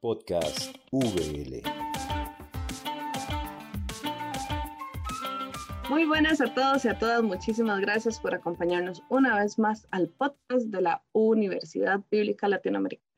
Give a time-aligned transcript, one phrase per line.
[0.00, 1.62] Podcast VL.
[5.90, 7.22] Muy buenas a todos y a todas.
[7.22, 13.09] Muchísimas gracias por acompañarnos una vez más al podcast de la Universidad Bíblica Latinoamericana.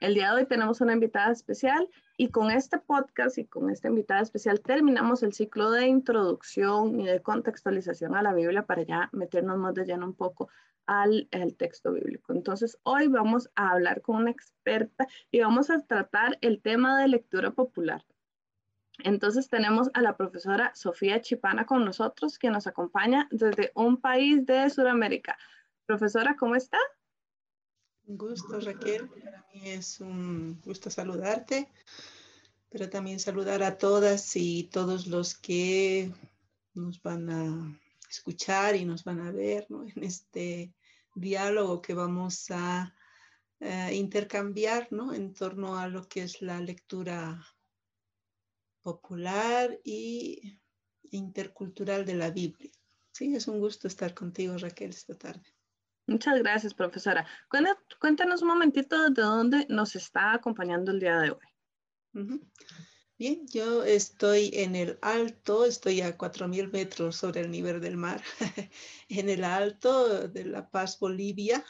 [0.00, 1.86] El día de hoy tenemos una invitada especial
[2.16, 7.06] y con este podcast y con esta invitada especial terminamos el ciclo de introducción y
[7.06, 10.48] de contextualización a la Biblia para ya meternos más de lleno un poco
[10.86, 11.28] al,
[11.58, 12.32] texto bíblico.
[12.32, 17.08] Entonces, hoy vamos a hablar con una experta y vamos a tratar el tema de
[17.08, 18.02] lectura popular.
[19.04, 24.46] Entonces tenemos a la profesora Sofía Chipana con nosotros, que nos acompaña desde un país
[24.46, 25.36] de Sudamérica.
[25.84, 26.78] Profesora, ¿cómo está?
[28.10, 29.08] Un gusto, Raquel.
[29.08, 31.68] Para mí es un gusto saludarte,
[32.68, 36.12] pero también saludar a todas y todos los que
[36.74, 40.74] nos van a escuchar y nos van a ver en este
[41.14, 42.92] diálogo que vamos a
[43.60, 45.14] eh, intercambiar ¿no?
[45.14, 47.46] en torno a lo que es la lectura
[48.82, 50.58] popular y
[51.12, 52.72] intercultural de la Biblia.
[53.12, 55.59] Sí, es un gusto estar contigo, Raquel, esta tarde.
[56.10, 57.24] Muchas gracias, profesora.
[58.00, 61.46] Cuéntanos un momentito de dónde nos está acompañando el día de hoy.
[63.16, 68.20] Bien, yo estoy en el alto, estoy a 4.000 metros sobre el nivel del mar,
[69.08, 71.64] en el alto de La Paz, Bolivia.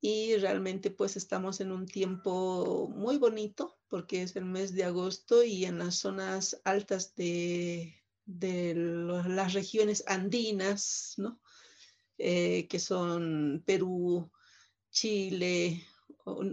[0.00, 5.42] Y realmente pues estamos en un tiempo muy bonito porque es el mes de agosto
[5.42, 7.92] y en las zonas altas de,
[8.24, 11.40] de las regiones andinas, ¿no?
[12.22, 14.30] Eh, que son Perú,
[14.90, 15.86] Chile,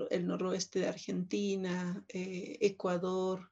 [0.10, 3.52] el noroeste de Argentina, eh, Ecuador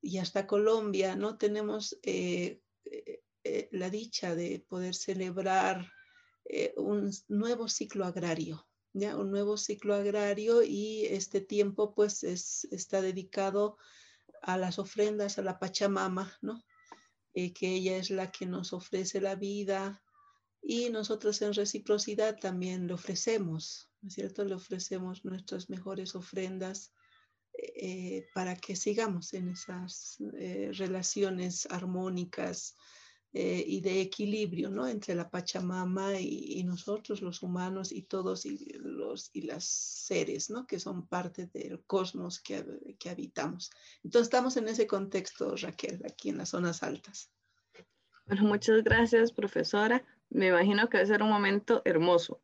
[0.00, 1.36] y hasta Colombia, ¿no?
[1.36, 2.62] Tenemos eh,
[3.72, 5.90] la dicha de poder celebrar
[6.76, 9.16] un nuevo ciclo agrario, ¿ya?
[9.16, 13.78] Un nuevo ciclo agrario y este tiempo pues está dedicado
[14.42, 16.64] a las ofrendas, a la Pachamama, ¿no?
[17.34, 20.02] que ella es la que nos ofrece la vida,
[20.62, 24.44] y nosotros en reciprocidad también le ofrecemos, ¿no es cierto?
[24.44, 26.92] Le ofrecemos nuestras mejores ofrendas
[27.54, 32.76] eh, para que sigamos en esas eh, relaciones armónicas
[33.32, 34.86] eh, y de equilibrio, ¿no?
[34.86, 40.66] Entre la Pachamama y, nosotros, los humanos y todos y los y las seres, ¿no?
[40.66, 42.64] Que son parte del cosmos que,
[42.98, 43.70] que habitamos.
[44.04, 47.30] Entonces estamos en ese contexto, Raquel, aquí en las zonas altas.
[48.26, 52.40] Bueno, muchas gracias, profesora me imagino que debe ser un momento hermoso.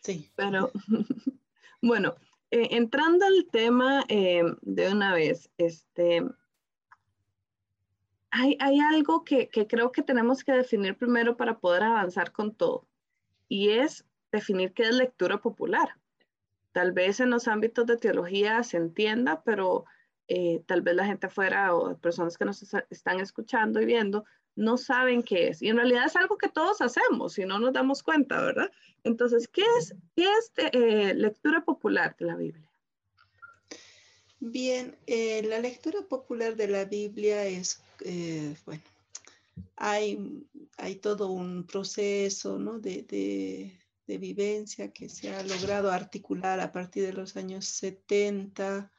[0.00, 0.30] Sí.
[0.36, 0.70] Pero
[1.82, 2.14] bueno,
[2.50, 6.22] eh, entrando al tema eh, de una vez, este,
[8.30, 12.54] hay, hay algo que, que, creo que tenemos que definir primero para poder avanzar con
[12.54, 12.86] todo,
[13.48, 15.96] y es definir qué es lectura popular.
[16.72, 19.84] Tal vez en los ámbitos de teología se entienda, pero
[20.26, 24.24] eh, tal vez la gente afuera o personas que nos están escuchando y viendo
[24.56, 25.62] no saben qué es.
[25.62, 28.70] Y en realidad es algo que todos hacemos y no nos damos cuenta, ¿verdad?
[29.02, 32.70] Entonces, ¿qué es, qué es eh, lectura popular de la Biblia?
[34.40, 38.82] Bien, eh, la lectura popular de la Biblia es, eh, bueno,
[39.76, 42.78] hay, hay, todo un proceso ¿no?
[42.78, 48.90] de, de, de, vivencia que se ha logrado articular a partir de los años 70,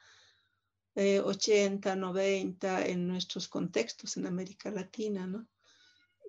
[0.95, 5.47] 80, eh, 90 en nuestros contextos en América Latina, ¿no?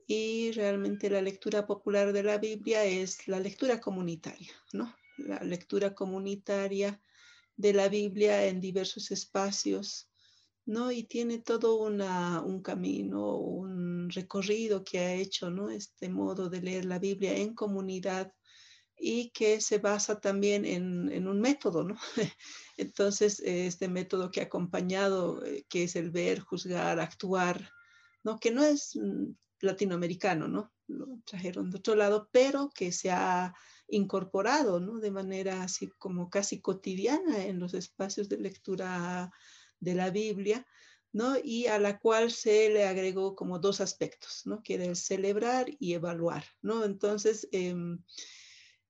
[0.07, 4.95] Y realmente la lectura popular de la Biblia es la lectura comunitaria, ¿no?
[5.19, 7.01] La lectura comunitaria
[7.57, 10.09] de la Biblia en diversos espacios,
[10.65, 10.91] ¿no?
[10.93, 15.71] Y tiene todo un camino, un recorrido que ha hecho, ¿no?
[15.71, 18.33] Este modo de leer la Biblia en comunidad
[18.99, 21.97] y que se basa también en, en un método, ¿no?
[22.77, 27.71] Entonces, este método que ha acompañado, eh, que es el ver, juzgar, actuar,
[28.23, 28.39] ¿no?
[28.39, 30.73] Que no es mm, latinoamericano, ¿no?
[30.89, 33.55] Lo trajeron de otro lado, pero que se ha
[33.89, 34.99] incorporado, ¿no?
[34.99, 39.31] De manera así como casi cotidiana en los espacios de lectura
[39.81, 40.67] de la Biblia,
[41.13, 41.37] ¿no?
[41.43, 44.63] Y a la cual se le agregó como dos aspectos, ¿no?
[44.63, 46.85] Que era el celebrar y evaluar, ¿no?
[46.85, 47.75] Entonces, eh,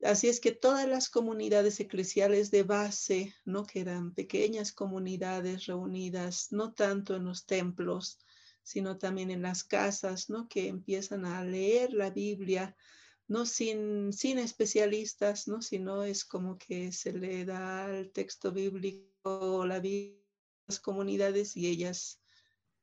[0.03, 3.65] Así es que todas las comunidades eclesiales de base, ¿no?
[3.65, 8.19] que eran pequeñas comunidades reunidas, no tanto en los templos,
[8.63, 10.49] sino también en las casas, ¿no?
[10.49, 12.77] que empiezan a leer la Biblia,
[13.27, 15.63] no sin, sin especialistas, ¿no?
[15.63, 22.21] sino es como que se le da el texto bíblico, a las comunidades y ellas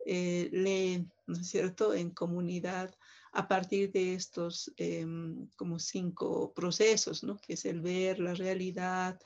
[0.05, 2.93] eh, leen, ¿no es cierto?, en comunidad
[3.33, 7.37] a partir de estos em, como cinco procesos, ¿no?
[7.37, 9.19] Que es el ver la realidad,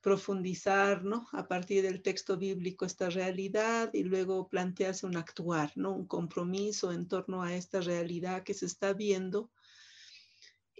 [0.00, 1.26] profundizar, ¿no?
[1.32, 5.92] A partir del texto bíblico esta realidad y luego plantearse un actuar, ¿no?
[5.92, 9.50] Un compromiso en torno a esta realidad que se está viendo.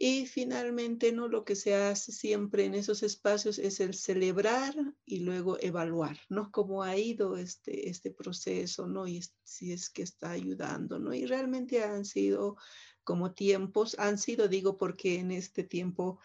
[0.02, 1.28] Y finalmente, ¿no?
[1.28, 4.74] Lo que se hace siempre en esos espacios es el celebrar
[5.04, 6.50] y luego evaluar, ¿no?
[6.50, 9.06] Cómo ha ido este, este proceso, ¿no?
[9.06, 11.12] Y si es que está ayudando, ¿no?
[11.12, 12.56] Y realmente han sido
[13.04, 16.18] como tiempos, han sido, digo, porque en este tiempo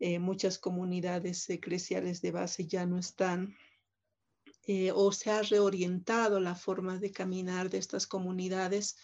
[0.00, 3.56] eh, muchas comunidades eclesiales de base ya no están
[4.66, 8.98] eh, o se ha reorientado la forma de caminar de estas comunidades.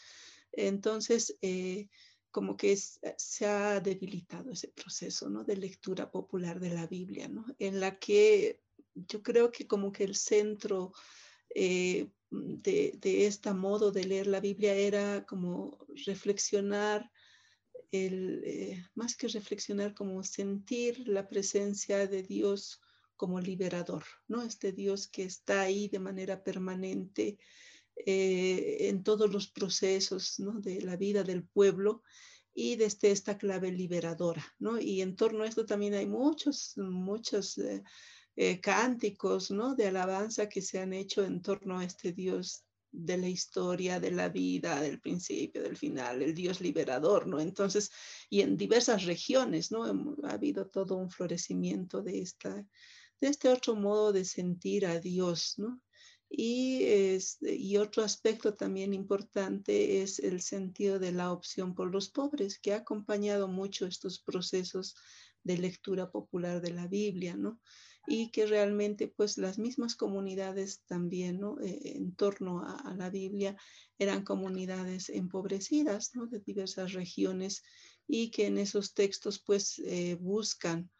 [0.53, 1.89] Entonces, eh,
[2.31, 5.45] como que se ha debilitado ese proceso ¿no?
[5.45, 7.45] de lectura popular de la Biblia, ¿no?
[7.59, 8.61] en la que
[8.95, 10.93] yo creo que como que el centro
[11.51, 17.11] de, de este modo de leer la Biblia era como reflexionar
[17.91, 22.81] el, eh, más que reflexionar, como sentir la presencia de Dios
[23.17, 24.43] como liberador, ¿no?
[24.43, 27.39] Este Dios que está ahí de manera permanente
[28.07, 32.03] eh, en todos los procesos de la vida del pueblo
[32.55, 34.81] y desde esta clave liberadora, ¿no?
[34.81, 37.59] Y en torno a esto también hay muchos, muchos
[38.37, 39.75] eh, cánticos, ¿no?
[39.75, 44.11] De alabanza que se han hecho en torno a este Dios de la historia, de
[44.11, 47.41] la vida, del principio, del final, el Dios liberador, ¿no?
[47.41, 47.91] Entonces,
[48.29, 49.85] y en diversas regiones, ¿no?
[50.25, 52.55] Ha habido todo un florecimiento de, esta,
[53.21, 55.81] de este otro modo de sentir a Dios, ¿no?
[56.31, 56.87] Y,
[57.43, 62.73] y otro aspecto también importante es el sentido de la opción por los pobres, que
[62.73, 64.95] ha acompañado mucho estos procesos
[65.43, 67.61] de lectura popular de la Biblia, ¿no?
[68.07, 71.61] y que realmente pues las mismas comunidades también ¿no?
[71.61, 73.57] Eh, en torno a, la Biblia
[73.99, 76.27] eran comunidades empobrecidas ¿no?
[76.27, 77.63] de diversas regiones
[78.07, 80.91] y que en esos textos pues eh, buscan,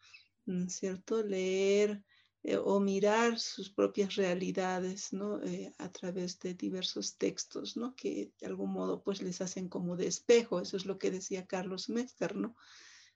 [0.67, 1.23] ¿cierto?
[1.23, 2.01] Leer
[2.43, 5.39] eh, o mirar sus propias realidades ¿no?
[5.77, 7.95] a través de diversos textos ¿no?
[7.95, 11.45] que de algún modo pues les hacen como de espejo, eso es lo que decía
[11.45, 12.55] Carlos Mester, ¿no?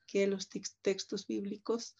[0.05, 0.49] que los
[0.81, 1.95] textos bíblicos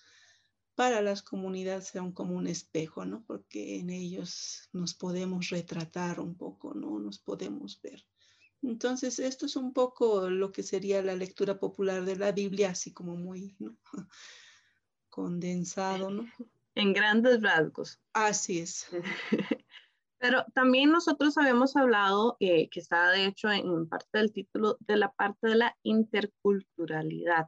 [0.76, 3.24] para las comunidades son como un espejo, ¿no?
[3.26, 7.00] Porque en ellos nos podemos retratar un poco, ¿no?
[7.00, 8.06] Nos podemos ver.
[8.62, 12.92] Entonces, esto es un poco lo que sería la lectura popular de la Biblia, así
[12.92, 13.78] como muy ¿no?
[15.10, 16.26] condensado, ¿no?
[16.76, 18.00] En grandes rasgos.
[18.14, 18.88] Así es.
[20.20, 24.98] Pero también nosotros habíamos hablado, eh, que está de hecho en parte del título, de
[24.98, 27.48] la parte de la interculturalidad.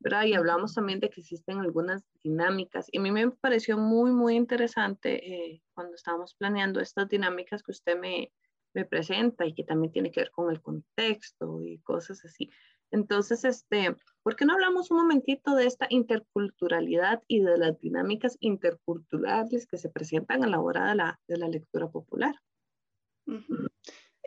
[0.00, 0.24] ¿verdad?
[0.24, 2.86] Y hablamos también de que existen algunas dinámicas.
[2.92, 7.72] Y a mí me pareció muy, muy interesante eh, cuando estábamos planeando estas dinámicas que
[7.72, 8.32] usted me,
[8.74, 12.50] me presenta y que también tiene que ver con el contexto y cosas así.
[12.90, 18.36] Entonces, este, ¿por qué no hablamos un momentito de esta interculturalidad y de las dinámicas
[18.40, 22.34] interculturales que se presentan a la hora de la, de la lectura popular?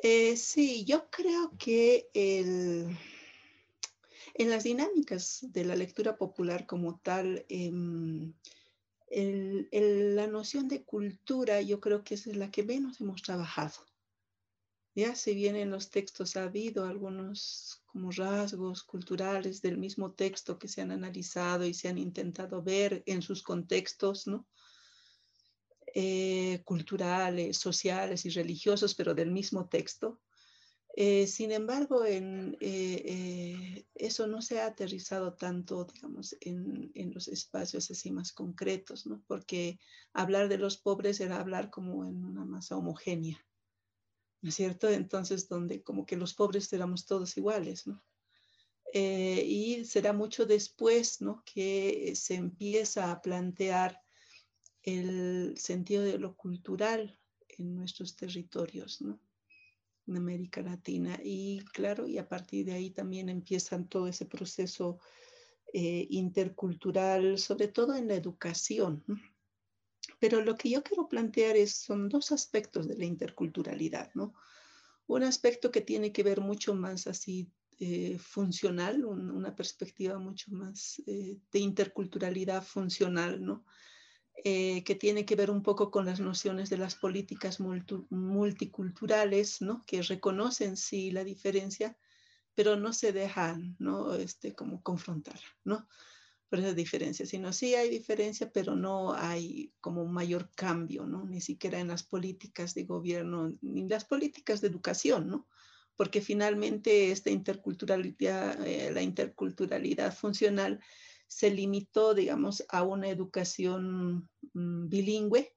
[0.04, 2.98] Eh, sí, yo creo que el,
[4.36, 8.34] en las dinámicas de la lectura popular como tal, em,
[9.12, 13.86] la noción de cultura yo creo que es la que menos hemos trabajado.
[14.96, 20.58] Ya si bien en los textos ha habido algunos como rasgos culturales del mismo texto
[20.58, 24.48] que se han analizado y se han intentado ver en sus contextos, ¿no?
[25.94, 30.22] Eh, culturales, sociales y religiosos, pero del mismo texto,
[30.96, 37.30] eh, sin embargo, eh, eh, eso no se ha aterrizado tanto, digamos, en, en, los
[37.30, 39.24] espacios así más concretos, ¿no?
[39.26, 39.80] Porque
[40.12, 43.40] hablar de los pobres era hablar como en una masa homogénea,
[44.42, 44.90] ¿no es cierto?
[44.90, 48.04] Entonces, donde como que los pobres éramos todos iguales, ¿no?
[48.94, 51.44] y será mucho después, ¿no?
[51.46, 54.02] Que se empieza a plantear
[54.84, 57.18] el sentido de lo cultural
[57.48, 59.18] en nuestros territorios, ¿no?
[60.08, 61.20] en América Latina.
[61.24, 65.00] Y claro, y a partir de ahí también empiezan todo ese proceso
[65.74, 69.04] eh, intercultural, sobre todo en la educación.
[70.22, 74.36] Pero lo que yo quiero plantear es, son dos aspectos de la interculturalidad, ¿no?
[75.08, 77.50] Un aspecto que tiene que ver mucho más así
[77.80, 83.66] eh, funcional, una perspectiva mucho más eh, de interculturalidad funcional, ¿no?
[84.44, 89.84] Eh, que tiene que ver un poco con las nociones de las políticas multiculturales, ¿no?
[89.86, 91.98] que reconocen sí la diferencia,
[92.56, 94.16] pero no se dejan ¿no?
[94.16, 95.88] Este, como confrontar ¿no?
[96.52, 101.24] Por esa diferencia, sino sí hay diferencia, pero no hay como un mayor cambio, ¿no?
[101.24, 105.48] ni siquiera en las políticas de gobierno, ni las políticas de educación, ¿no?
[105.96, 110.82] porque finalmente esta interculturalidad, eh, la interculturalidad funcional,
[111.26, 115.56] se limitó, digamos, a una educación mm, bilingüe,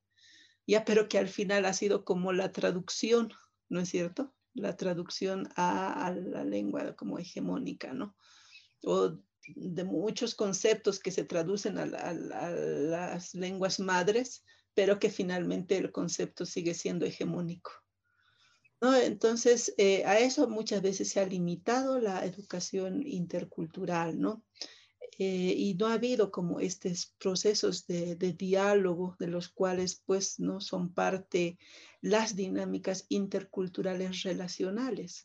[0.64, 3.32] ya, pero que al final ha sido como la traducción,
[3.68, 4.32] ¿no es cierto?
[4.54, 8.14] La traducción a, la lengua como hegemónica, ¿no?
[8.84, 15.92] O de muchos conceptos que se traducen a, las lenguas madres, pero que finalmente el
[15.92, 17.72] concepto sigue siendo hegemónico.
[18.80, 18.94] ¿no?
[18.94, 24.42] Entonces, eh, a eso muchas veces se ha limitado la educación intercultural, ¿no?
[25.18, 30.60] Eh, y no ha habido como estos procesos de, diálogo de los cuales pues no
[30.60, 31.56] son parte
[32.00, 35.22] las dinámicas interculturales relacionales.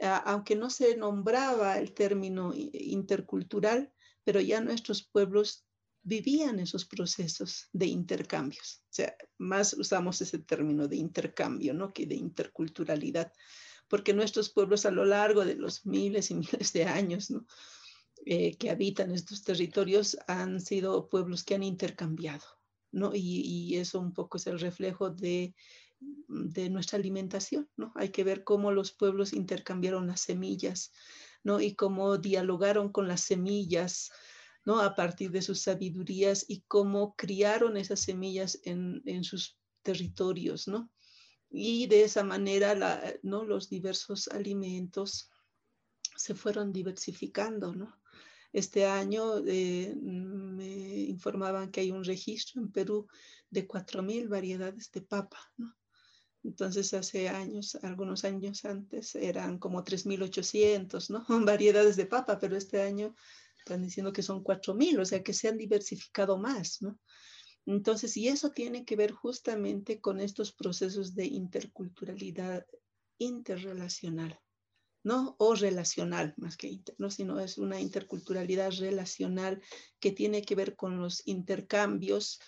[0.00, 3.92] Aunque no se nombraba el término intercultural,
[4.24, 5.66] pero ya nuestros pueblos
[6.02, 8.82] vivían esos procesos de intercambios.
[8.84, 11.92] O sea, más usamos ese término de intercambio, ¿no?
[11.92, 13.32] Que de interculturalidad,
[13.88, 17.32] porque nuestros pueblos a lo largo de los miles y miles de años.
[18.24, 22.44] Eh, que habitan estos territorios han sido pueblos que han intercambiado,
[22.90, 23.12] ¿no?
[23.14, 25.54] Y, eso un poco es el reflejo de,
[26.28, 27.92] de, nuestra alimentación, ¿no?
[27.96, 30.92] Hay que ver cómo los pueblos intercambiaron las semillas,
[31.42, 31.60] ¿no?
[31.60, 34.10] Y cómo dialogaron con las semillas,
[34.64, 34.80] ¿no?
[34.80, 40.90] A partir de sus sabidurías y cómo criaron esas semillas en, en sus territorios, ¿no?
[41.50, 43.44] Y de esa manera, ¿no?
[43.44, 45.30] Los diversos alimentos
[46.16, 47.96] se fueron diversificando, ¿no?
[48.52, 53.06] Este año eh, me informaban que hay un registro en Perú
[53.50, 55.76] de 4.000 variedades de papa, ¿no?
[56.46, 61.26] Entonces, hace años, algunos años antes, eran como 3.800, ¿no?
[61.44, 63.16] Variedades de papa, pero este año
[63.58, 67.00] están diciendo que son 4.000, o sea, que se han diversificado más, ¿no?
[67.66, 72.64] Entonces, y eso tiene que ver justamente con estos procesos de interculturalidad
[73.18, 74.38] interrelacional.
[75.02, 75.34] ¿no?
[75.38, 77.10] O relacional, más que inter, ¿no?
[77.10, 79.62] sino es una interculturalidad relacional
[80.00, 82.40] que tiene que ver con los intercambios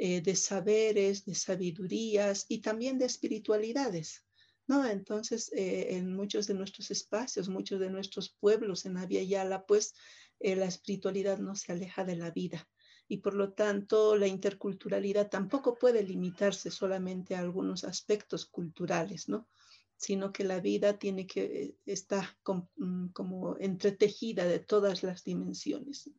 [0.00, 4.24] eh, de saberes, de sabidurías y también de espiritualidades.
[4.68, 4.86] ¿no?
[4.86, 9.94] Entonces, eh, en muchos de nuestros espacios, muchos de nuestros pueblos en Avia Yala, pues
[10.40, 12.68] eh, la espiritualidad no se aleja de la vida
[13.08, 19.48] y por lo tanto la interculturalidad tampoco puede limitarse solamente a algunos aspectos culturales, ¿no?
[19.96, 22.36] sino que la vida tiene que estar
[22.76, 26.10] mm, como entretejida de todas las dimensiones.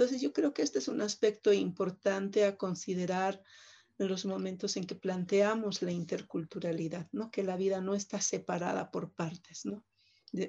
[0.00, 3.44] Entonces yo creo que este es un aspecto importante a considerar
[3.98, 7.30] en los momentos en que planteamos la interculturalidad, ¿no?
[7.30, 9.84] que la vida no está separada por partes, ¿no?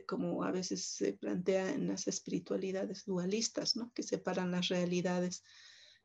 [0.08, 3.92] como a veces se plantea en las espiritualidades dualistas, ¿no?
[3.94, 5.44] que separan las realidades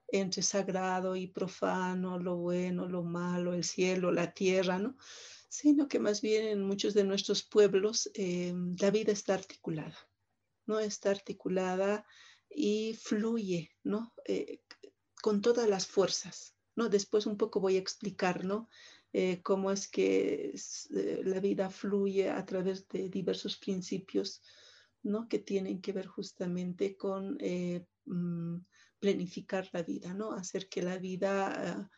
[0.08, 4.96] entre sagrado y profano, lo bueno, lo malo, el cielo, la tierra, ¿no?
[5.48, 9.96] sino que más bien en muchos de nuestros pueblos eh, la vida está articulada,
[10.66, 10.80] ¿no?
[10.80, 12.04] Está articulada
[12.50, 14.12] y fluye, ¿no?
[14.24, 14.60] Eh,
[15.22, 16.88] con todas las fuerzas, ¿no?
[16.88, 18.68] Después un poco voy a explicar, ¿no?
[19.12, 20.54] Eh, cómo es que
[21.24, 24.42] la vida fluye a través de diversos principios,
[25.02, 25.28] ¿no?
[25.28, 27.38] Que tienen que ver justamente con
[28.04, 28.56] mm,
[28.98, 30.32] planificar la vida, ¿no?
[30.32, 31.90] Hacer que la vida...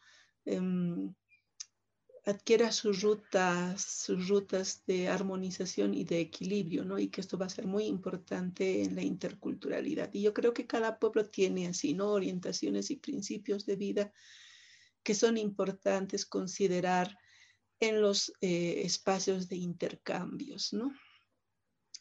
[2.29, 6.99] Adquiera sus rutas, sus rutas de armonización y de equilibrio, ¿no?
[6.99, 10.11] Y que esto va a ser muy importante en la interculturalidad.
[10.13, 12.11] Y yo creo que cada pueblo tiene así, ¿no?
[12.11, 14.13] Orientaciones y principios de vida
[15.03, 17.17] que son importantes considerar
[17.81, 20.93] en los eh, espacios de intercambios, ¿no?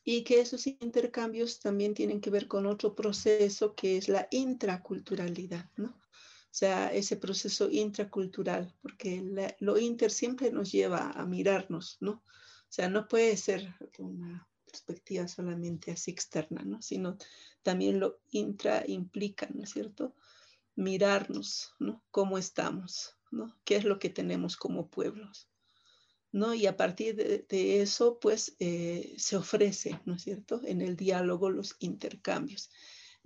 [0.03, 5.71] Y que esos intercambios también tienen que ver con otro proceso que es la intraculturalidad,
[5.77, 5.97] ¿no?
[6.51, 9.23] Sea, ese proceso intracultural, porque
[9.59, 12.11] lo inter siempre nos lleva a mirarnos, ¿no?
[12.11, 16.81] O sea, no puede ser una perspectiva solamente así externa, ¿no?
[16.81, 17.17] Sino
[17.61, 20.15] también lo intra implica, ¿no es cierto?
[20.75, 22.03] Mirarnos, ¿no?
[22.11, 23.17] ¿Cómo estamos?
[23.31, 23.55] ¿no?
[23.63, 25.49] ¿Qué es lo que tenemos como pueblos?
[26.31, 26.53] ¿no?
[26.53, 30.61] Y a partir de, eso, pues, eh, se ofrece, ¿no es cierto?
[30.65, 32.69] En el diálogo los intercambios.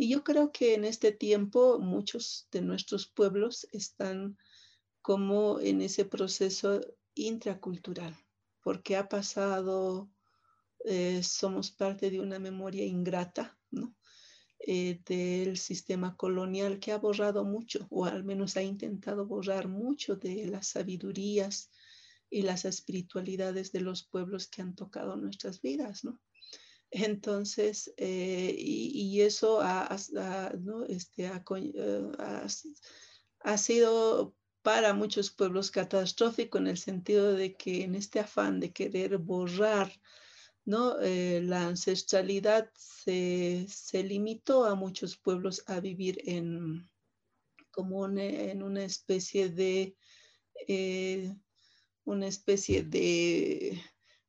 [0.01, 4.35] Y yo creo que en este tiempo muchos de nuestros pueblos están
[5.03, 6.81] como en ese proceso
[7.13, 8.17] intracultural,
[8.63, 10.09] porque ha pasado,
[10.85, 13.95] eh, somos parte de una memoria ingrata, ¿no?
[14.57, 20.15] Eh, del sistema colonial que ha borrado mucho, o al menos ha intentado borrar mucho
[20.15, 21.69] de las sabidurías
[22.27, 26.19] y las espiritualidades de los pueblos que han tocado nuestras vidas, ¿no?
[26.91, 29.61] Entonces, eh, y, eso
[30.89, 32.11] este, eh,
[33.39, 38.73] ha, sido para muchos pueblos catastrófico en el sentido de que en este afán de
[38.73, 39.89] querer borrar
[40.65, 40.99] ¿no?
[41.01, 46.87] Eh, la ancestralidad se, se, limitó a muchos pueblos a vivir en,
[47.71, 49.95] como en una especie de,
[52.03, 53.81] una especie de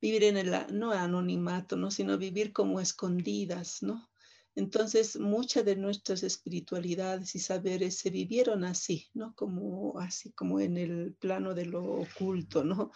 [0.02, 1.90] vivir en el, no anonimato, ¿no?
[1.90, 4.10] sino vivir como escondidas, ¿no?
[4.54, 9.34] Entonces, muchas de nuestras espiritualidades y saberes se vivieron así, ¿no?
[9.34, 12.92] Como así como en el plano de lo oculto, ¿no?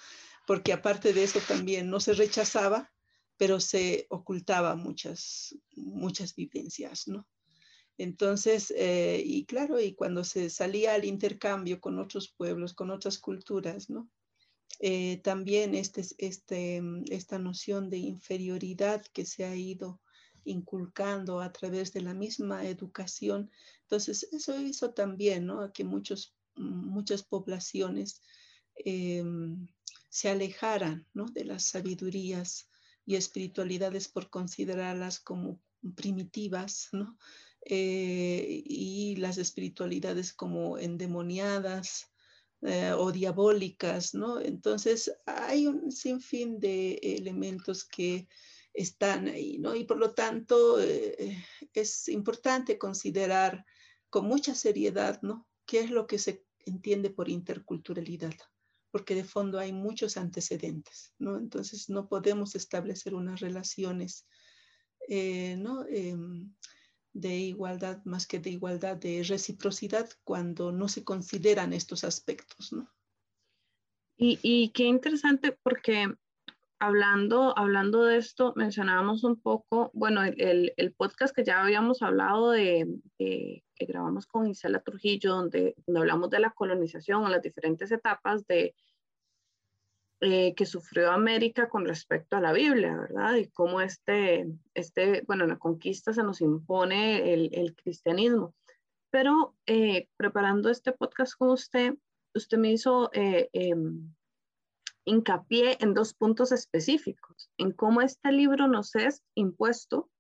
[0.47, 2.93] Porque aparte de eso también no se rechazaba,
[3.39, 7.27] pero se ocultaba muchas, muchas vivencias, ¿no?
[7.97, 13.19] Entonces, eh, y claro, y cuando se salía al intercambio con otros pueblos, con otras
[13.19, 14.11] culturas, ¿no?
[14.81, 20.01] Eh, también este, este, esta noción de inferioridad que se ha ido
[20.45, 23.51] inculcando a través de la misma educación.
[23.83, 25.73] Entonces, eso hizo también ¿no?
[25.73, 28.23] que muchos, muchas poblaciones
[28.77, 29.67] em,
[30.09, 31.27] se alejaran ¿no?
[31.27, 32.69] de las sabidurías
[33.05, 35.61] y espiritualidades por considerarlas como
[35.95, 37.17] primitivas, ¿no?
[37.69, 42.07] Eh, y las espiritualidades como endemoniadas
[42.67, 44.41] eh, o diabólicas, ¿no?
[44.41, 48.27] Entonces hay un sinfín de elementos que
[48.75, 49.77] están ahí, ¿no?
[49.77, 51.39] Y por lo tanto eh,
[51.73, 53.65] es importante considerar
[54.11, 55.47] con mucha seriedad, ¿no?
[55.65, 58.35] ¿Qué es lo que se entiende por interculturalidad?
[58.91, 61.39] Porque de fondo hay muchos antecedentes, ¿no?
[61.39, 64.27] Entonces no podemos establecer unas relaciones,
[65.09, 65.85] eh, ¿no?
[67.19, 72.93] De igualdad más que de igualdad, de reciprocidad cuando no se consideran estos aspectos, ¿no?
[74.19, 76.15] Y, y qué interesante porque
[76.79, 82.51] hablando, hablando de esto, mencionábamos un poco, bueno, el, el, podcast que ya habíamos hablado
[82.51, 88.47] de, que grabamos con Isela Trujillo, donde, donde hablamos de la colonización, las diferentes etapas
[88.47, 88.75] de
[90.21, 93.35] eh, que sufrió América con respecto a la Biblia, ¿verdad?
[93.35, 98.55] Y cómo este, este bueno, en la conquista se nos impone el, el cristianismo.
[99.11, 101.95] Pero eh, preparando este podcast con usted,
[102.35, 104.15] usted me hizo eh, em,
[105.05, 110.11] hincapié en dos puntos específicos, en cómo este libro nos es impuesto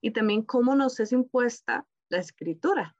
[0.00, 2.96] y también cómo nos es impuesta la escritura,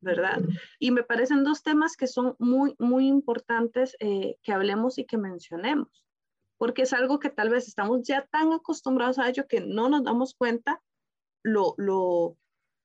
[0.00, 0.40] ¿verdad?
[0.78, 5.18] Y me parecen dos temas que son muy, muy importantes eh, que hablemos y que
[5.18, 6.04] mencionemos,
[6.56, 10.04] porque es algo que tal vez estamos ya tan acostumbrados a ello que no nos
[10.04, 10.82] damos cuenta
[11.42, 12.36] lo, lo,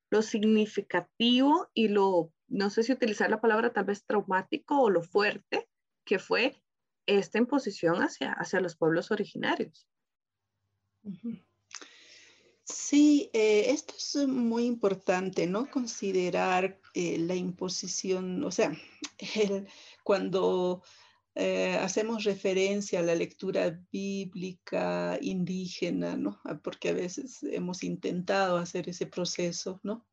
[0.10, 5.02] lo significativo y lo, no sé si utilizar la palabra tal vez traumático o lo
[5.02, 5.68] fuerte
[6.06, 6.62] que fue
[7.06, 9.88] esta imposición hacia, hacia los pueblos originarios.
[12.66, 15.70] Sí, eh, esto es muy importante, ¿no?
[15.70, 18.72] Considerar eh, la imposición, o sea,
[20.04, 20.84] cuando
[21.36, 26.40] eh, hacemos referencia a la lectura bíblica indígena, ¿no?
[26.46, 30.06] Ah, porque a veces hemos intentado hacer ese proceso, ¿no?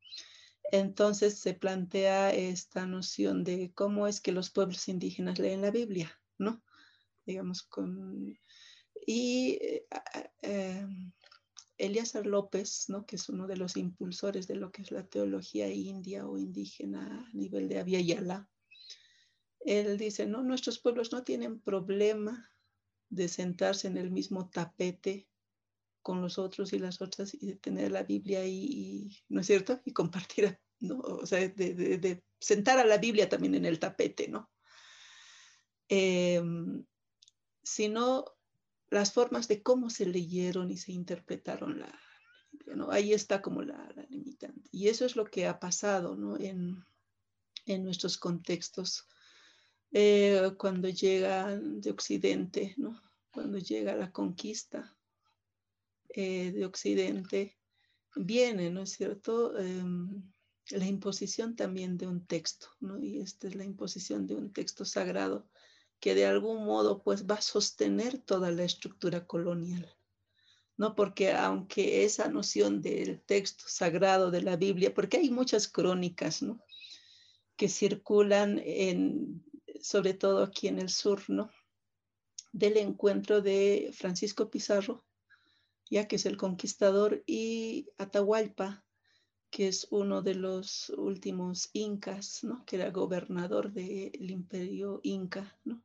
[0.73, 6.19] Entonces se plantea esta noción de cómo es que los pueblos indígenas leen la Biblia,
[6.39, 6.63] ¿no?
[7.31, 8.39] digamos, con...
[9.07, 9.59] Y
[10.43, 10.87] eh,
[11.81, 13.07] em, Elías López, ¿no?
[13.07, 17.27] que es uno de los impulsores de lo que es la teología india o indígena
[17.29, 18.49] a nivel de Yala,
[19.61, 22.51] él dice, no, nuestros pueblos no tienen problema
[23.11, 25.29] de sentarse en el mismo tapete
[26.03, 29.81] con los otros y las otras y de tener la Biblia ahí, ¿no es cierto?
[29.85, 30.99] Y compartir, ¿no?
[31.01, 34.51] O sea, de, sentar a la Biblia también en el tapete, ¿no?
[35.91, 36.43] Eh,
[37.63, 38.25] sino
[38.91, 41.99] las formas de cómo se leyeron y se interpretaron la
[42.75, 42.91] ¿no?
[42.91, 44.69] Ahí está como la, limitante.
[44.73, 46.39] Y eso es lo que ha pasado ¿no?
[46.39, 46.85] en,
[47.67, 49.07] en nuestros contextos
[49.93, 53.01] eh, cuando llega de Occidente, ¿no?
[53.31, 54.97] cuando llega la conquista
[56.09, 57.57] eh, de Occidente,
[58.17, 59.57] viene, ¿no es cierto?
[59.59, 60.23] Em,
[60.71, 62.99] la imposición también de un texto, ¿no?
[62.99, 65.49] Y esta es la imposición de un texto sagrado
[66.01, 69.95] que de algún modo pues va a sostener toda la estructura colonial.
[70.81, 70.95] ¿no?
[70.97, 76.59] Porque aunque esa noción del texto sagrado de la Biblia, porque hay muchas crónicas, ¿no?
[77.55, 79.45] Que circulan en,
[79.83, 81.51] sobre todo aquí en el sur, ¿no?
[82.53, 85.05] Del encuentro de Francisco Pizarro,
[85.91, 88.83] ya que es el conquistador, y Atahualpa,
[89.51, 92.65] que es uno de los últimos incas, ¿no?
[92.65, 95.83] Que era gobernador del imperio inca, ¿no?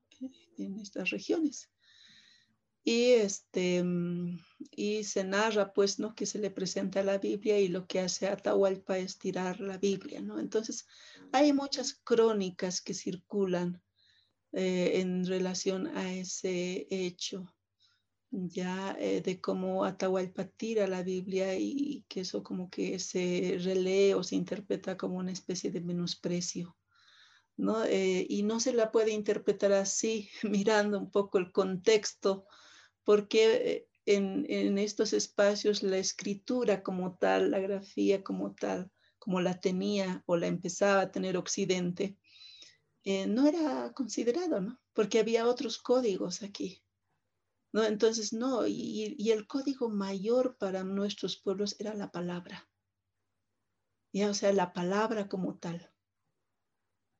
[0.57, 1.69] En estas regiones.
[2.87, 3.83] Y, este,
[4.69, 6.13] y se narra, pues, ¿no?
[6.13, 10.21] Que se le presenta la Biblia y lo que hace Atahualpa es tirar la Biblia,
[10.21, 10.39] ¿no?
[10.39, 10.85] Entonces,
[11.31, 13.81] hay muchas crónicas que circulan
[14.51, 17.51] eh, en relación a ese hecho,
[18.29, 24.13] ya eh, de cómo Atahualpa tira la Biblia y que eso como que se relee
[24.13, 26.77] o se interpreta como una especie de menosprecio.
[27.57, 32.45] Eh, y no se la puede interpretar así, mirando un poco el contexto,
[33.03, 39.59] porque en, en, estos espacios la escritura como tal, la grafía como tal, como la
[39.59, 42.17] tenía o la empezaba a tener Occidente,
[43.03, 44.79] eh, no era considerado, ¿no?
[44.93, 46.83] Porque había otros códigos aquí.
[47.73, 52.69] Entonces, no, y, y, el código mayor para nuestros pueblos era la palabra.
[54.13, 55.91] Ya, o sea, la palabra como tal.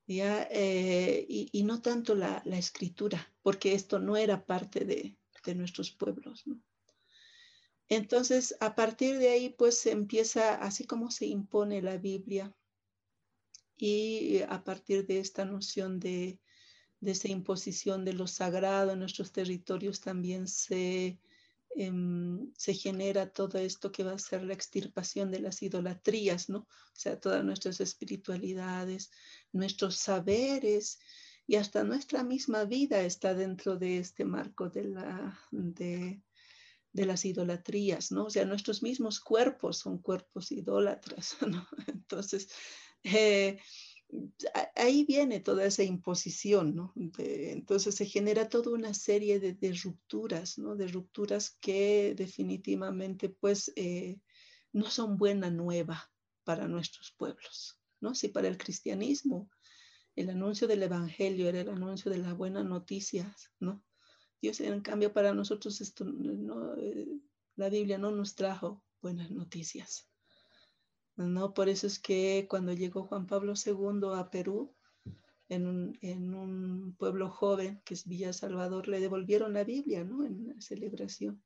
[0.08, 5.18] Eh, y, no tanto la, escritura, porque esto no era parte de,
[5.56, 6.44] nuestros pueblos.
[7.88, 12.56] Entonces, a partir de ahí, pues se empieza, así como se impone la Biblia,
[13.78, 16.40] y a partir de esta noción de,
[17.00, 21.20] de esa imposición de lo sagrado en nuestros territorios, también se,
[21.76, 21.92] eh,
[22.58, 26.60] se genera todo esto que va a ser la extirpación de las idolatrías, ¿no?
[26.60, 29.12] O sea, todas nuestras espiritualidades,
[29.52, 31.00] nuestros saberes
[31.48, 35.40] y hasta nuestra misma vida está dentro de este marco de la...
[35.52, 38.28] De las idolatrías, ¿no?
[38.28, 41.68] O sea, nuestros mismos cuerpos son cuerpos idólatras, ¿no?
[41.88, 42.48] Entonces,
[43.04, 43.60] eh,
[44.76, 46.94] ahí viene toda esa imposición, ¿no?
[47.18, 50.76] Entonces se genera toda una serie de, rupturas, ¿no?
[50.76, 54.20] De rupturas que definitivamente, pues, eh,
[54.74, 56.12] no son buena nueva
[56.44, 58.14] para nuestros pueblos, ¿no?
[58.14, 59.50] Si para el cristianismo
[60.16, 63.84] el anuncio del evangelio era el anuncio de la buena noticia, ¿no?
[64.42, 67.08] Dios, en cambio, para nosotros esto, no, eh,
[67.56, 70.10] la Biblia no nos trajo buenas noticias.
[71.18, 74.74] No, por eso es que cuando llegó Juan Pablo II a Perú,
[75.48, 80.26] en un, en un pueblo joven que es Villa Salvador, le devolvieron la Biblia, ¿no?
[80.26, 81.42] En la celebración.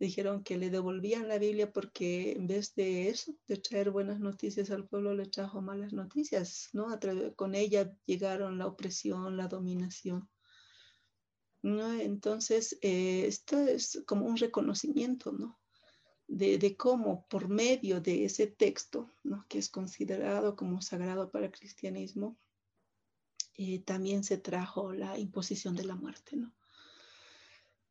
[0.00, 4.70] Dijeron que le devolvían la Biblia porque en vez de eso, de traer buenas noticias
[4.70, 6.90] al pueblo, le trajo malas noticias, ¿no?
[6.90, 6.98] A
[7.36, 10.28] con ella llegaron la opresión, la dominación.
[11.62, 11.92] ¿no?
[11.92, 15.57] Entonces, eh, esto es como un reconocimiento, ¿no?
[16.28, 19.46] De, cómo por medio de ese texto, ¿no?
[19.48, 22.36] que es considerado como sagrado para el cristianismo,
[23.56, 26.52] eh, también se trajo la imposición de la muerte, ¿no?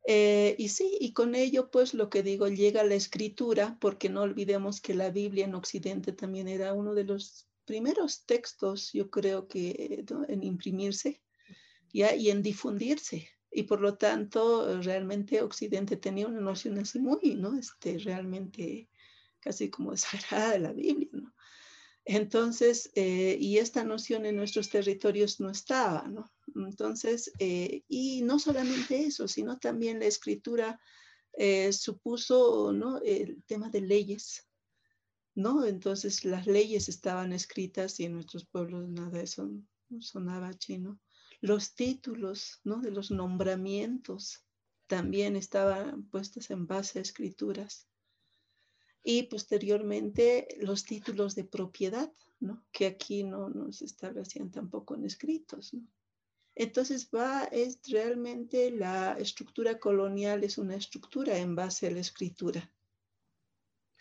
[0.10, 4.22] Eh, y sí, y con ello, pues lo que digo, llega la escritura, porque no
[4.22, 9.50] olvidemos que la Biblia en Occidente también era uno de los primeros textos, yo creo
[9.50, 10.26] que ¿no?
[10.30, 11.22] en imprimirse
[11.92, 12.16] ¿ya?
[12.16, 17.58] y en difundirse, y por lo tanto realmente Occidente tenía una noción así muy, ¿no?
[17.58, 18.90] Este, realmente
[19.40, 21.34] casi como desagrada de la Biblia, ¿no?
[22.10, 26.32] Entonces, eh, y esta noción en nuestros territorios no estaba, ¿no?
[26.56, 30.80] Entonces, eh, y no solamente eso, sino también la escritura
[31.34, 33.02] eh, supuso, ¿no?
[33.02, 34.48] El tema de leyes,
[35.36, 35.66] ¿no?
[35.66, 39.52] Entonces, las leyes estaban escritas y en nuestros pueblos nada de eso
[40.00, 41.02] sonaba chino
[41.42, 42.82] los títulos ¿no?
[42.82, 44.44] de los nombramientos
[44.88, 47.88] también estaban puestos en base a escrituras.
[49.04, 52.66] Y posteriormente los títulos de propiedad, ¿no?
[52.72, 55.74] que aquí no, nos se establecían tampoco en escritos.
[55.74, 55.88] ¿no?
[56.56, 62.72] Entonces va, es realmente la estructura colonial, es una estructura en base a la escritura.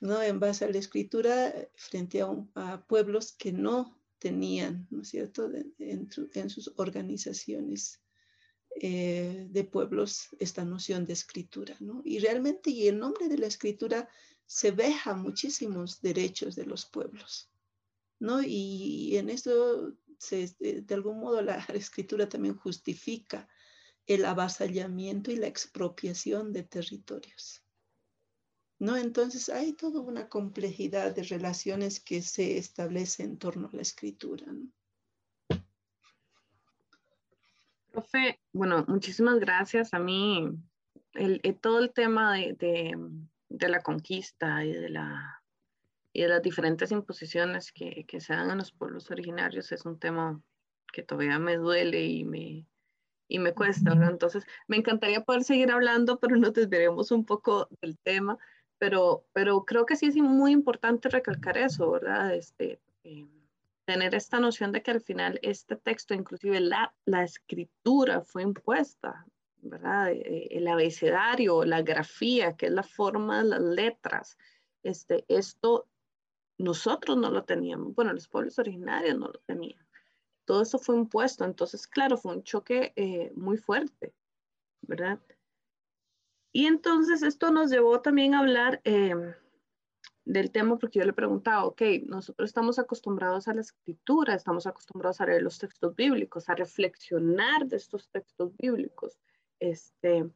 [0.00, 0.22] ¿no?
[0.22, 6.50] En base a la escritura frente a, pueblos que no tenían, ¿no es cierto?, en,
[6.50, 8.00] sus organizaciones
[8.80, 12.02] eh, de pueblos esta noción de escritura, ¿no?
[12.04, 14.08] Y realmente, y el nombre de la escritura
[14.46, 17.50] se veja muchísimos derechos de los pueblos,
[18.18, 18.42] ¿no?
[18.42, 23.48] Y en esto, se, de algún modo, la escritura también justifica
[24.06, 27.65] el avasallamiento y la expropiación de territorios.
[28.78, 28.96] ¿No?
[28.96, 34.46] Entonces hay toda una complejidad de relaciones que se establece en torno a la escritura.
[34.46, 34.68] ¿no?
[37.90, 39.94] Profe, bueno, muchísimas gracias.
[39.94, 40.50] A mí,
[41.14, 42.96] el, el, todo el tema de, de,
[43.48, 45.42] de, la conquista y de, la,
[46.12, 49.98] y de las diferentes imposiciones que, que se dan a los pueblos originarios es un
[49.98, 50.42] tema
[50.92, 52.66] que todavía me duele y me,
[53.28, 54.10] y me cuesta, ¿verdad?
[54.10, 58.38] Entonces, me encantaría poder seguir hablando, pero nos desviaremos un poco del tema
[58.78, 62.34] pero, pero creo que sí es muy importante recalcar eso, ¿verdad?
[62.34, 63.26] Este, eh,
[63.84, 69.26] tener esta noción de que al final este texto, inclusive la, la escritura fue impuesta,
[69.62, 70.12] ¿verdad?
[70.12, 74.38] Eh, el abecedario, la grafía, que es la forma de las letras,
[74.82, 75.86] este, esto
[76.58, 79.84] nosotros no lo teníamos, bueno, los pueblos originarios no lo tenían.
[80.44, 84.14] Todo eso fue impuesto, entonces, claro, fue un choque eh, muy fuerte,
[84.82, 85.20] ¿verdad?
[86.56, 89.34] Y entonces esto nos llevó también a hablar em,
[90.24, 95.20] del tema porque yo le preguntaba, ok, nosotros estamos acostumbrados a la escritura, estamos acostumbrados
[95.20, 99.18] a leer los textos bíblicos, a reflexionar de estos textos bíblicos.
[99.60, 100.30] Este,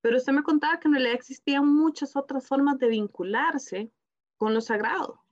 [0.00, 3.90] pero usted me contaba que en realidad existían muchas otras formas de vincularse
[4.36, 5.24] con lo sagrado,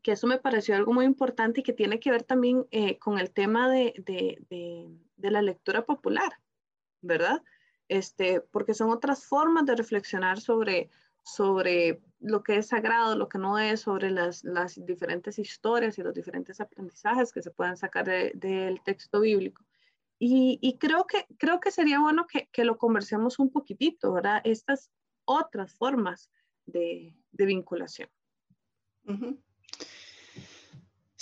[0.00, 3.18] que eso me pareció algo muy importante y que tiene que ver también eh, con
[3.18, 4.38] el tema de, de,
[5.18, 6.32] de, la lectura popular,
[7.02, 7.42] ¿verdad?
[7.88, 10.90] Este, porque son otras formas de reflexionar sobre,
[11.22, 16.02] sobre lo que es sagrado, lo que no es, sobre las, las diferentes historias y
[16.02, 19.64] los diferentes aprendizajes que se pueden sacar del texto bíblico.
[20.18, 24.40] Y, y, creo, que, creo que sería bueno que, que, lo conversemos un poquitito, ¿verdad?
[24.44, 24.90] Estas
[25.24, 26.30] otras formas
[26.66, 28.08] de, de vinculación.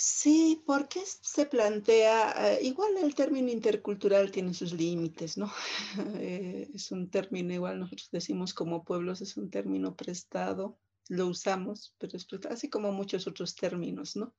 [0.05, 5.49] Sí, porque se plantea, eh, igual el término intercultural tiene sus límites, ¿no?
[6.19, 11.95] Eh, es un término, igual nosotros decimos como pueblos, es un término prestado, lo usamos,
[11.99, 14.35] pero es prestado, así como muchos otros términos, ¿no?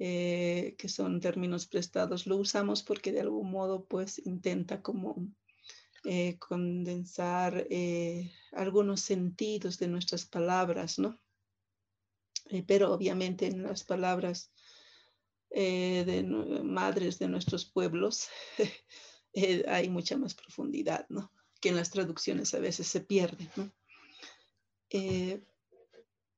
[0.00, 5.28] Eh, que son términos prestados, lo usamos porque de algún modo pues intenta como
[6.40, 7.66] condensar
[8.52, 11.20] algunos sentidos de nuestras palabras, ¿no?
[12.66, 14.50] pero obviamente en las palabras
[15.56, 16.24] eh, de
[16.64, 18.26] madres de nuestros pueblos
[19.32, 21.30] eh, hay mucha más profundidad, ¿no?
[21.60, 23.48] Que en las traducciones a veces se pierde.
[24.90, 25.44] Eh,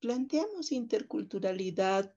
[0.00, 2.14] planteamos interculturalidad,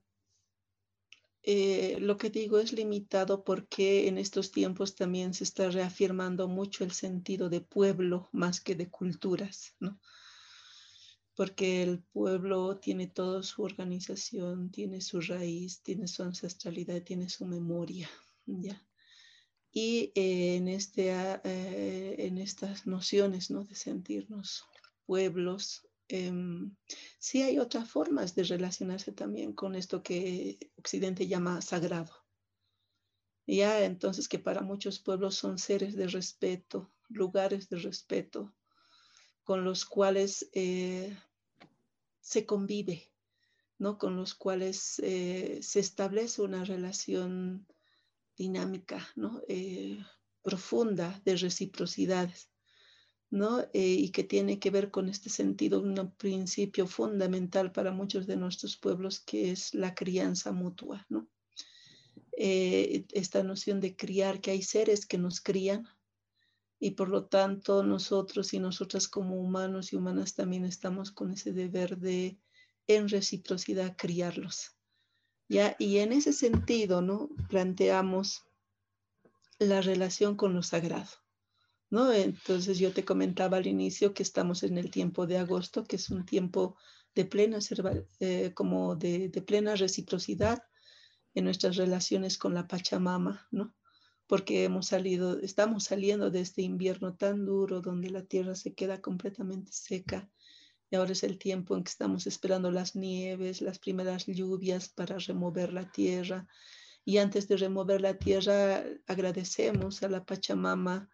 [1.99, 6.91] lo que digo es limitado porque en estos tiempos también se está reafirmando mucho el
[6.91, 9.73] sentido de pueblo más que de culturas.
[11.39, 17.45] Porque el pueblo tiene toda su organización, tiene su raíz, tiene su ancestralidad, tiene su
[17.45, 18.09] memoria,
[18.45, 18.85] ¿ya?
[19.71, 23.63] Y eh, en, este, ah, eh, en estas nociones, ¿no?
[23.63, 24.65] De sentirnos
[25.05, 26.75] pueblos, em,
[27.19, 32.11] sí hay otras formas de relacionarse también con esto que Occidente llama sagrado.
[33.47, 38.53] Ya, entonces que para muchos pueblos son seres de respeto, lugares de respeto,
[39.45, 41.17] con los cuales eh,
[42.21, 43.11] se convive,
[43.77, 43.97] ¿no?
[43.97, 47.65] Con los cuales eh, se establece una relación
[48.37, 49.41] dinámica, ¿no?
[49.47, 49.99] Eh,
[50.41, 52.49] profunda de reciprocidades,
[53.29, 53.61] ¿no?
[53.73, 58.37] Eh, y que tiene que ver con este sentido, un principio fundamental para muchos de
[58.37, 61.27] nuestros pueblos, que es la crianza mutua, ¿no?
[62.41, 65.89] esta noción de criar, que hay seres que nos crían,
[66.79, 71.51] y por lo tanto nosotros y nosotras como humanos y humanas también estamos con ese
[71.51, 72.39] deber de
[72.87, 74.75] en reciprocidad criarlos.
[75.49, 75.75] ¿ya?
[75.77, 77.29] Y en ese sentido, ¿no?
[77.49, 78.45] Planteamos
[79.59, 81.09] la relación con lo sagrado.
[81.89, 82.11] ¿no?
[82.13, 86.09] Entonces yo te comentaba al inicio que estamos en el tiempo de agosto, que es
[86.09, 86.77] un tiempo
[87.15, 87.59] de plena,
[88.19, 90.63] eh, como de, de plena reciprocidad
[91.33, 93.75] en nuestras relaciones con la Pachamama, ¿no?
[94.29, 99.01] Porque hemos salido, estamos saliendo de este invierno tan duro donde la tierra se queda
[99.01, 100.29] completamente seca
[100.91, 105.17] y ahora es el tiempo en que estamos esperando las nieves, las primeras lluvias para
[105.17, 106.47] remover la tierra.
[107.03, 111.09] Y antes de remover la tierra, agradecemos a la Pachamama,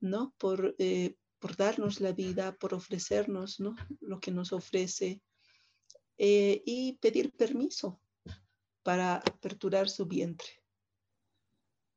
[0.00, 0.34] ¿no?
[0.36, 3.76] Por, eh, por darnos la vida, por ofrecernos, ¿no?
[4.00, 5.22] Lo que nos ofrece
[6.18, 7.98] eh, y pedir permiso
[8.82, 10.61] para aperturar su vientre.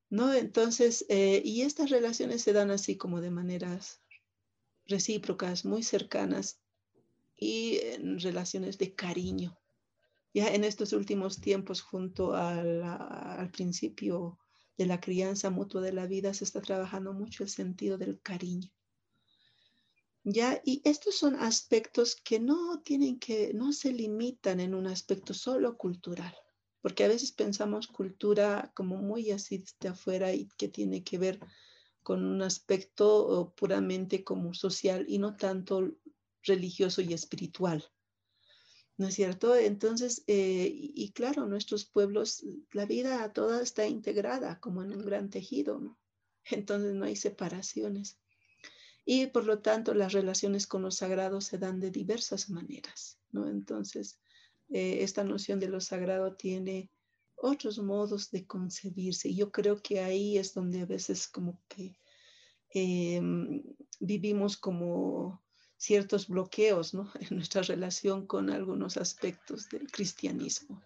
[0.09, 0.33] ¿No?
[0.33, 4.01] Entonces, eh, y estas relaciones se dan así como de maneras
[4.85, 6.59] recíprocas, muy cercanas
[7.35, 9.57] y en relaciones de cariño.
[10.33, 14.37] Ya en estos últimos tiempos, junto al principio
[14.77, 18.69] de la crianza mutua de la vida, se está trabajando mucho el sentido del cariño.
[20.23, 25.33] Ya, y estos son aspectos que no tienen que, no se limitan en un aspecto
[25.33, 26.35] solo cultural
[26.85, 31.39] porque a veces pensamos cultura como muy así desde afuera y que tiene que ver
[32.03, 35.95] con un aspecto puramente como social y no tanto
[36.43, 37.83] religioso y espiritual.
[38.97, 39.55] ¿No es cierto?
[39.55, 45.31] Entonces, eh, y, claro, nuestros pueblos, la vida toda está integrada como en un gran
[45.31, 45.97] tejido, ¿no?
[46.51, 48.19] Entonces no hay separaciones.
[49.05, 53.49] Y por lo tanto, las relaciones con los sagrados se dan de diversas maneras, ¿no?
[53.49, 54.19] Entonces,
[54.69, 56.89] eh, esta noción de lo sagrado tiene
[57.35, 59.33] otros modos de concebirse.
[59.33, 61.99] Yo creo que ahí es donde a veces como que
[62.69, 63.63] em,
[63.99, 65.43] vivimos como
[65.77, 70.81] ciertos bloqueos en nuestra relación con algunos aspectos del cristianismo.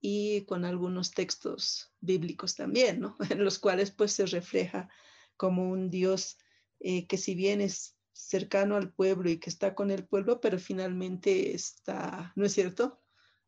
[0.00, 3.02] Y con algunos textos bíblicos también.
[3.30, 4.88] En los cuales pues se refleja
[5.36, 6.38] como un Dios
[6.80, 10.58] eh, que si bien es cercano al pueblo y que está con el pueblo, pero
[10.58, 13.00] finalmente está, ¿no es cierto?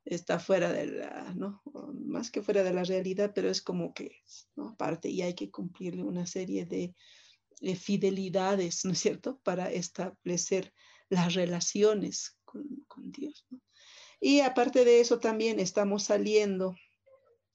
[0.04, 1.62] Está fuera de la, ¿no?
[1.94, 4.22] Más que fuera de la realidad, pero es como que,
[4.56, 4.68] ¿no?
[4.68, 6.94] Aparte, y hay que cumplirle una serie de,
[7.76, 10.72] fidelidades, ¿no es cierto?, para establecer
[11.08, 13.46] las relaciones con, con Dios.
[14.20, 16.76] Y aparte de eso, también estamos saliendo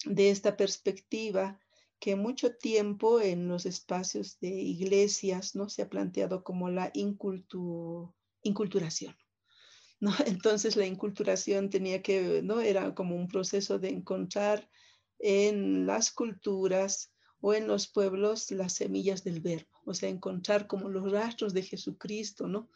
[0.05, 1.62] de esta perspectiva
[2.03, 9.15] que mucho tiempo en los espacios de iglesias no se ha planteado como la inculturación.
[10.01, 10.13] ¿no?
[10.25, 12.59] Entonces la inculturación tenía que, ¿no?
[12.59, 14.69] Era como un proceso de encontrar
[15.17, 20.89] en las culturas o en los pueblos las semillas del verbo, o sea, encontrar como
[20.89, 22.69] los rastros de Jesucristo, ¿no?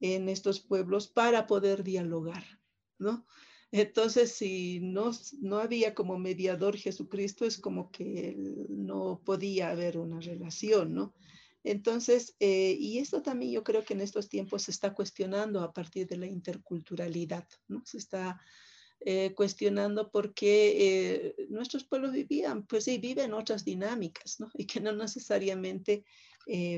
[0.00, 2.46] En estos pueblos para poder dialogar,
[2.98, 3.26] ¿no?
[3.72, 8.36] Entonces, si no, no había como mediador Jesucristo, es como que
[8.68, 11.14] no podía haber una relación, ¿no?
[11.62, 15.72] Entonces, eh, y esto también yo creo que en estos tiempos se está cuestionando a
[15.72, 17.82] partir de la interculturalidad, ¿no?
[17.84, 18.40] Se está
[19.00, 24.50] eh, cuestionando por qué eh, nuestros pueblos vivían, pues sí, viven otras dinámicas, ¿no?
[24.54, 26.04] Y que no necesariamente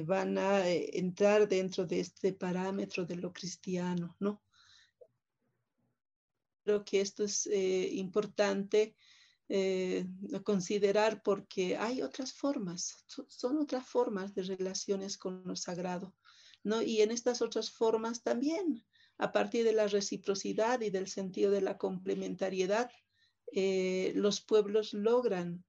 [0.05, 4.43] van a entrar dentro de este parámetro de lo cristiano, ¿no?
[6.65, 8.97] Creo que esto es eh, importante
[9.49, 10.07] eh,
[10.45, 16.15] considerar porque hay otras formas, son otras formas de relaciones con lo sagrado,
[16.63, 16.81] ¿no?
[16.81, 18.85] Y en estas otras formas también,
[19.19, 22.91] a partir de la reciprocidad y del sentido de la complementariedad,
[23.53, 25.65] eh, los pueblos logran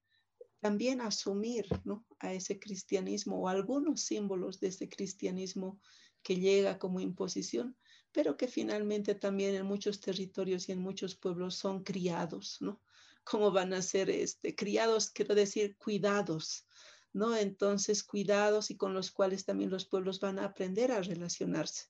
[0.62, 2.06] también asumir ¿no?
[2.20, 5.82] a ese cristianismo o algunos símbolos de ese cristianismo
[6.24, 7.76] que llega como imposición,
[8.14, 12.80] pero que finalmente también en muchos territorios y en muchos pueblos son criados, ¿no?
[13.24, 15.10] ¿Cómo van a ser este, criados?
[15.10, 16.66] Quiero decir, cuidados,
[17.12, 17.36] ¿no?
[17.36, 21.88] Entonces, cuidados y con los cuales también los pueblos van a aprender a relacionarse,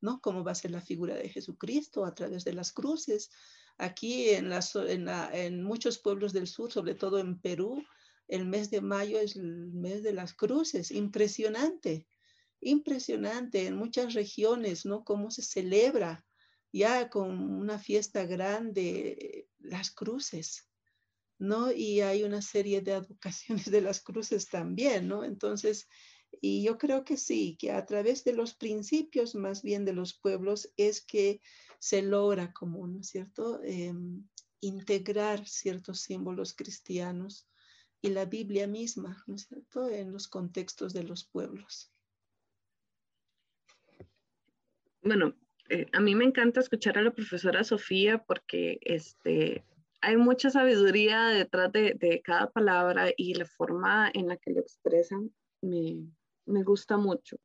[0.00, 0.20] ¿no?
[0.20, 3.30] ¿Cómo va a ser la figura de Jesucristo a través de las cruces?
[3.76, 7.82] Aquí en, en, en muchos pueblos del sur, sobre todo en Perú,
[8.28, 12.06] el mes de mayo es el mes de las cruces, impresionante,
[12.64, 15.04] impresionante en muchas regiones, ¿no?
[15.04, 16.24] Cómo se celebra
[16.72, 20.68] ya con una fiesta grande las cruces,
[21.38, 21.72] ¿no?
[21.72, 25.24] Y hay una serie de advocaciones de las cruces también, ¿no?
[25.24, 25.86] Entonces,
[26.40, 30.18] y yo creo que sí, que a través de los principios más bien de los
[30.18, 31.40] pueblos es que
[31.78, 34.28] se logra como, ¿no es cierto?, em,
[34.60, 37.48] integrar ciertos símbolos cristianos
[38.02, 41.93] y la Biblia misma, ¿no es cierto?, en los contextos de los pueblos.
[45.04, 45.34] Bueno,
[45.68, 49.64] eh, a mí me encanta escuchar a la profesora Sofía porque este,
[50.00, 55.30] hay mucha sabiduría detrás de, cada palabra y la forma en la que lo expresan
[55.62, 57.36] me, gusta mucho.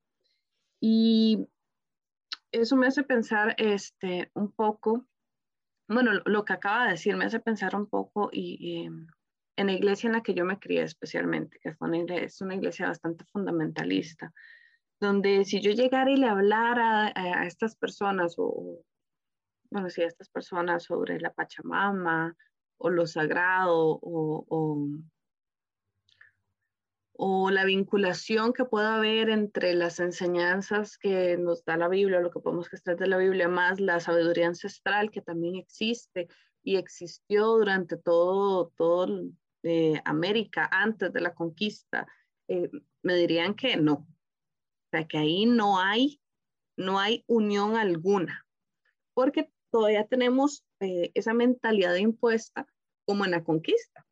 [0.81, 1.47] Y
[2.51, 5.05] eso me hace pensar este, un poco,
[5.87, 8.89] bueno, lo, que acaba de decir me hace pensar un poco y,
[9.57, 13.25] en la iglesia en la que yo me crié especialmente, que es una iglesia bastante
[13.25, 14.33] fundamentalista
[14.99, 18.83] donde si yo llegara y le hablara a, estas personas, o
[19.69, 22.35] bueno, sí, a estas personas sobre la Pachamama
[22.77, 24.45] o lo sagrado o,
[27.13, 32.31] o, la vinculación que pueda haber entre las enseñanzas que nos da la Biblia, lo
[32.31, 36.29] que podemos gestar de la Biblia, más la sabiduría ancestral que también existe
[36.63, 39.07] y existió durante todo, todo
[39.63, 42.07] eh, América antes de la conquista,
[42.47, 42.69] eh,
[43.01, 44.07] me dirían que no,
[44.89, 46.19] o sea, que ahí no hay,
[46.75, 48.45] no hay unión alguna,
[49.13, 52.67] porque todavía tenemos eh, esa mentalidad impuesta
[53.05, 54.07] como en la conquista,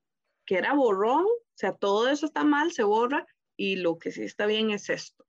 [0.46, 3.26] que era borrón, o sea, todo eso está mal, se borra,
[3.58, 5.26] y lo que sí está bien es esto.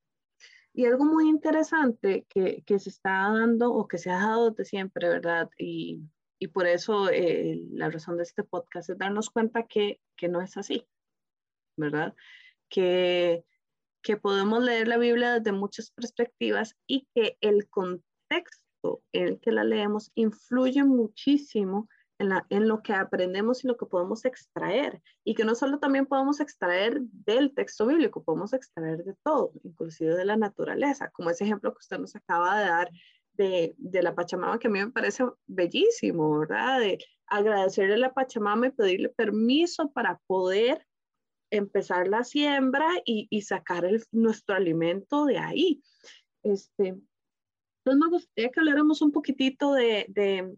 [0.75, 4.65] Y algo muy interesante que, que se está dando o que se ha dado de
[4.67, 5.51] siempre, ¿verdad?
[5.57, 6.03] Y,
[6.39, 10.43] y por eso eh, la razón de este podcast es darnos cuenta que, que no
[10.43, 10.87] es así,
[11.77, 12.15] ¿verdad?
[12.69, 13.45] Que
[14.09, 19.53] que podemos leer la Biblia desde muchas perspectivas y que el contexto en el que
[19.53, 25.03] la leemos influye muchísimo en, la, en, lo que aprendemos y lo que podemos extraer.
[25.25, 30.17] Y que no solo también podemos extraer del texto bíblico, podemos extraer de todo, inclusive
[30.17, 32.91] de la naturaleza, como ese ejemplo que usted nos acaba de dar
[33.35, 36.81] de, de la Pachamama, que a mí me parece bellísimo, ¿verdad?
[36.81, 40.88] De agradecerle a la Pachamama y pedirle permiso para poder
[41.51, 45.83] empezar la siembra y, sacar nuestro alimento de ahí.
[46.43, 50.55] Este, entonces me gustaría que habláramos un poquitito de, de,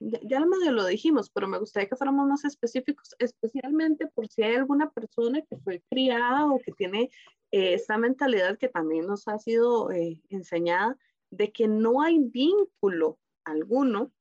[0.00, 4.56] ya medio lo dijimos, pero me gustaría que fuéramos más específicos, especialmente por si hay
[4.56, 7.10] alguna persona que fue criada o que tiene
[7.50, 10.96] eh, esta mentalidad que también nos ha sido eh, enseñada
[11.30, 14.12] de que no hay vínculo alguno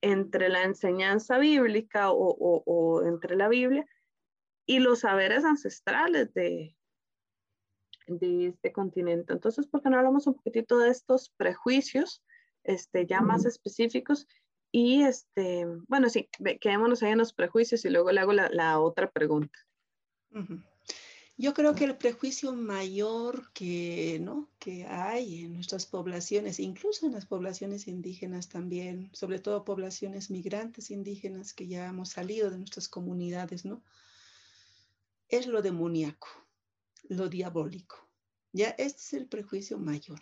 [0.00, 3.86] entre la enseñanza bíblica o, entre la Biblia
[4.68, 6.76] y los saberes ancestrales de,
[8.06, 9.32] de este continente.
[9.32, 12.22] Entonces, ¿por qué no hablamos un poquitito de estos prejuicios
[12.64, 14.28] este, ya más específicos?
[14.70, 16.28] Y, este, bueno, sí,
[16.60, 19.58] quedémonos ahí en los prejuicios y luego le hago la, otra pregunta.
[21.38, 24.50] Yo creo que el prejuicio mayor que, ¿no?
[24.58, 30.90] que hay en nuestras poblaciones, incluso en las poblaciones indígenas también, sobre todo poblaciones migrantes
[30.90, 33.82] indígenas que ya hemos salido de nuestras comunidades, ¿no?
[35.28, 36.28] Es lo demoníaco,
[37.08, 38.08] lo diabólico.
[38.52, 40.20] Ya este es el prejuicio mayor.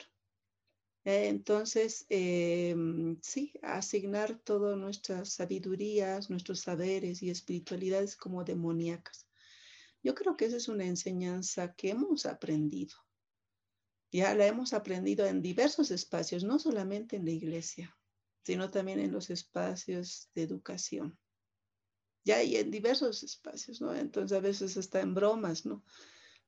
[1.05, 9.29] Entonces, em, sí, asignar todas nuestras sabidurías, nuestros saberes y espiritualidades como demoníacas.
[10.03, 12.97] Yo creo que esa es una enseñanza que hemos aprendido.
[14.11, 17.97] Ya la hemos aprendido en diversos espacios, no solamente en la iglesia,
[18.43, 21.17] sino también en los espacios de educación.
[22.27, 23.95] Ya y en diversos espacios, ¿no?
[23.95, 25.85] Entonces a veces está en bromas, ¿no?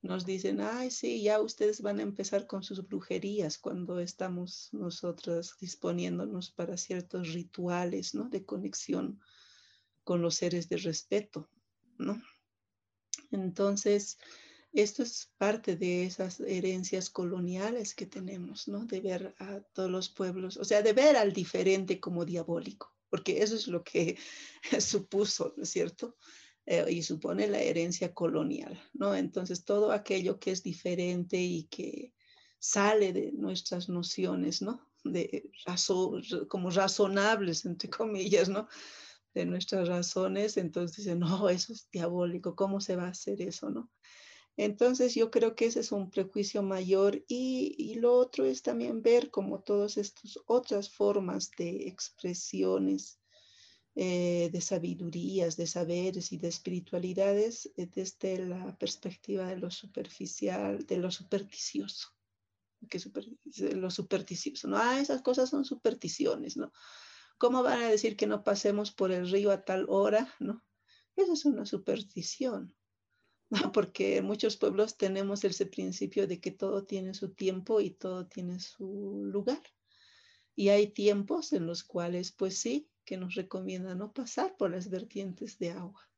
[0.02, 5.54] Nos dicen, ay, sí, ya ustedes van a empezar con sus brujerías cuando estamos nosotros
[5.60, 8.28] disponiéndonos para ciertos rituales, ¿no?
[8.28, 9.20] De conexión
[10.02, 11.48] con los seres de respeto,
[11.96, 12.20] ¿no?
[13.30, 14.18] Entonces,
[14.72, 18.84] esto es parte de esas herencias coloniales que tenemos, ¿no?
[18.84, 23.42] De ver a todos los pueblos, o sea, de ver al diferente como diabólico, porque
[23.42, 24.16] eso es lo que
[24.80, 26.16] supuso, ¿no es cierto?
[26.66, 29.14] Eh, y supone la herencia colonial, ¿no?
[29.14, 32.12] Entonces, todo aquello que es diferente y que
[32.58, 34.90] sale de nuestras nociones, ¿no?
[35.04, 35.50] De
[36.48, 38.68] como razonables, entre comillas, ¿no?
[39.34, 43.70] de nuestras razones, entonces dicen, no, eso es diabólico, ¿cómo se va a hacer eso,
[43.70, 43.90] no?
[44.58, 49.02] Entonces yo creo que ese es un prejuicio mayor y, y lo otro es también
[49.02, 53.20] ver como todas estas otras formas de expresiones,
[53.94, 60.84] eh, de sabidurías, de saberes y de espiritualidades eh, desde la perspectiva de lo superficial,
[60.84, 62.08] de lo supersticioso.
[62.90, 63.26] Que super,
[63.76, 64.76] lo supersticioso, ¿no?
[64.76, 66.72] Ah, esas cosas son supersticiones, ¿no?
[67.38, 70.34] ¿Cómo van a decir que no pasemos por el río a tal hora?
[70.40, 70.64] ¿No?
[71.14, 72.74] Eso es una superstición,
[73.72, 78.26] porque en muchos pueblos tenemos ese principio de que todo tiene su tiempo y todo
[78.26, 79.62] tiene su lugar.
[80.54, 84.90] Y hay tiempos en los cuales, pues sí, que nos recomienda no pasar por las
[84.90, 86.10] vertientes de agua,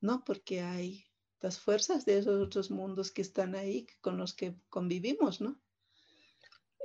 [0.00, 0.24] ¿no?
[0.24, 1.06] Porque hay
[1.40, 5.60] las fuerzas de esos otros mundos que están ahí, con los que convivimos, ¿no?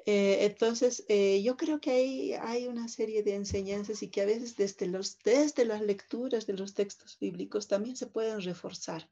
[0.06, 4.26] Eh, entonces, eh, yo creo que hay, hay una serie de enseñanzas y que a
[4.26, 9.10] veces desde, los, desde las lecturas de los textos bíblicos también se pueden reforzar,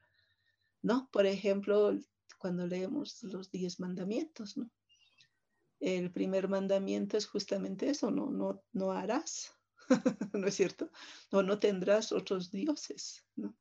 [0.82, 1.10] ¿no?
[1.12, 1.98] Por ejemplo,
[2.38, 4.70] cuando leemos los diez mandamientos, ¿no?
[5.80, 9.52] El primer mandamiento es justamente eso, no, no, no harás,
[10.34, 10.92] ¿no es cierto?
[11.32, 13.56] O no tendrás otros dioses, ¿no?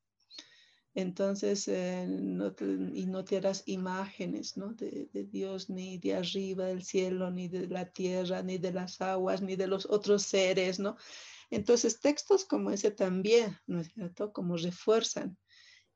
[0.94, 2.04] Entonces, eh,
[2.92, 4.72] y no te harás imágenes ¿no?
[4.74, 9.40] de, Dios ni de arriba del cielo, ni de la tierra, ni de las aguas,
[9.40, 10.96] ni de los otros seres, ¿no?
[11.48, 14.32] Entonces, textos como ese también, ¿no es cierto?
[14.32, 15.38] Como refuerzan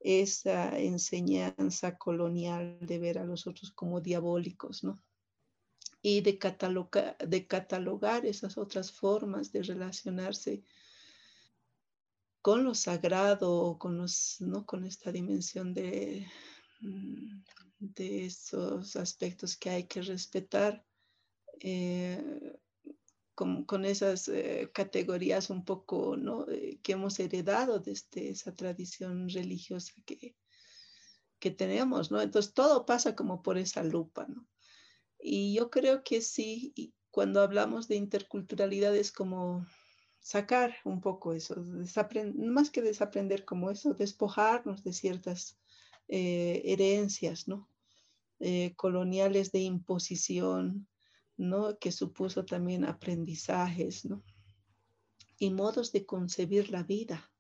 [0.04, 5.02] esa enseñanza colonial de ver a los otros como diabólicos, ¿no?
[6.02, 6.38] Y de,
[7.26, 10.62] de catalogar esas otras formas de relacionarse
[12.42, 14.04] con lo sagrado, con,
[14.40, 14.66] ¿no?
[14.66, 16.26] con esta dimensión de,
[16.82, 17.42] mm,
[17.78, 20.84] de esos aspectos que hay que respetar,
[21.60, 22.22] eh,
[23.34, 26.48] con, esas eh, categorías un poco ¿no?
[26.48, 30.36] Eh, que hemos heredado desde esa tradición religiosa que,
[31.40, 32.20] que tenemos, ¿no?
[32.20, 34.46] Entonces todo pasa como por esa lupa, ¿no?
[35.18, 39.66] Y yo creo que sí, cuando hablamos de interculturalidad es como
[40.20, 41.56] sacar un poco eso,
[42.34, 45.58] más que desaprender como eso, despojarnos de ciertas
[46.08, 47.68] eh, herencias, ¿no?
[48.76, 50.86] Coloniales de imposición,
[51.36, 51.78] ¿no?
[51.78, 54.22] Que supuso también aprendizajes, ¿no?
[55.38, 57.30] Y modos de concebir la vida.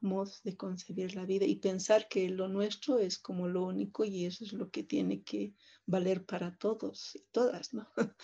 [0.00, 4.24] Modos de concebir la vida y pensar que lo nuestro es como lo único y
[4.24, 5.54] eso es lo que tiene que
[5.84, 7.86] valer para todos y todas, ¿no?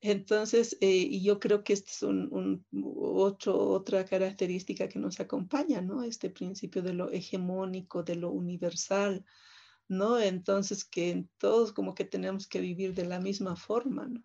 [0.00, 6.02] Entonces, eh, yo creo que esta es un, otro, otra característica que nos acompaña, ¿no?
[6.02, 9.24] Este principio de lo hegemónico, de lo universal,
[9.88, 10.20] ¿no?
[10.20, 14.22] Entonces, que todos como que tenemos que vivir de la misma forma, ¿no?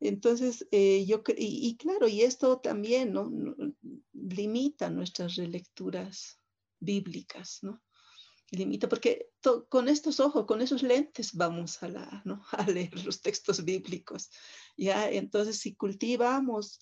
[0.00, 3.30] Entonces, eh, yo, y, y, claro, y esto también, ¿no?
[4.12, 6.38] Limita nuestras relecturas
[6.80, 7.82] bíblicas, ¿no?
[8.50, 9.30] limita, porque
[9.68, 12.42] con estos ojos, con esos lentes vamos a, la, ¿no?
[12.52, 14.30] a leer los textos bíblicos.
[14.76, 15.10] ¿ya?
[15.10, 16.80] Entonces, si cultivamos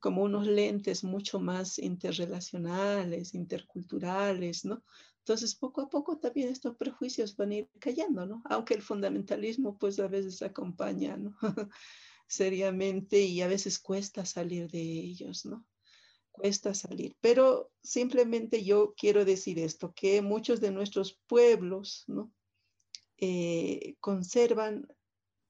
[0.00, 4.84] como unos lentes mucho más interrelacionales, interculturales, ¿no?
[5.18, 8.40] Entonces, poco a poco también estos prejuicios van a ir cayendo, ¿no?
[8.44, 11.36] Aunque el fundamentalismo, pues a veces acompaña, ¿no?
[12.28, 15.66] Seriamente y a veces cuesta salir de ellos, ¿no?
[16.38, 17.16] cuesta salir.
[17.20, 22.32] Pero simplemente yo quiero decir esto, que muchos de nuestros pueblos ¿no?
[23.18, 24.86] Eh, conservan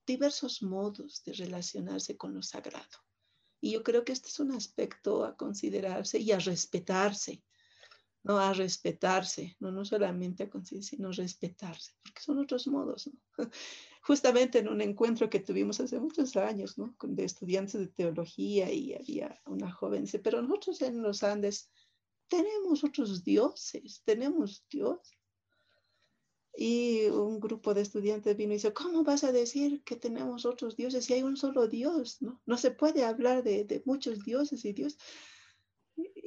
[0.06, 2.98] diversos modos de relacionarse con lo sagrado.
[3.60, 7.42] Y yo creo que este es un aspecto a considerarse y a respetarse,
[8.22, 8.38] ¿no?
[8.38, 13.20] A respetarse, no, no solamente a considerarse, sino respetarse, porque son otros modos, ¿no?
[14.08, 16.96] justamente en un encuentro que tuvimos hace muchos años, ¿no?
[17.02, 21.70] De estudiantes de teología y había una joven, dice, pero nosotros en los Andes
[22.26, 24.98] tenemos otros dioses, tenemos Dios.
[26.56, 30.74] Y un grupo de estudiantes vino y dice, ¿cómo vas a decir que tenemos otros
[30.74, 32.22] dioses si hay un solo Dios?
[32.22, 34.96] No, no se puede hablar de, de muchos dioses y Dios.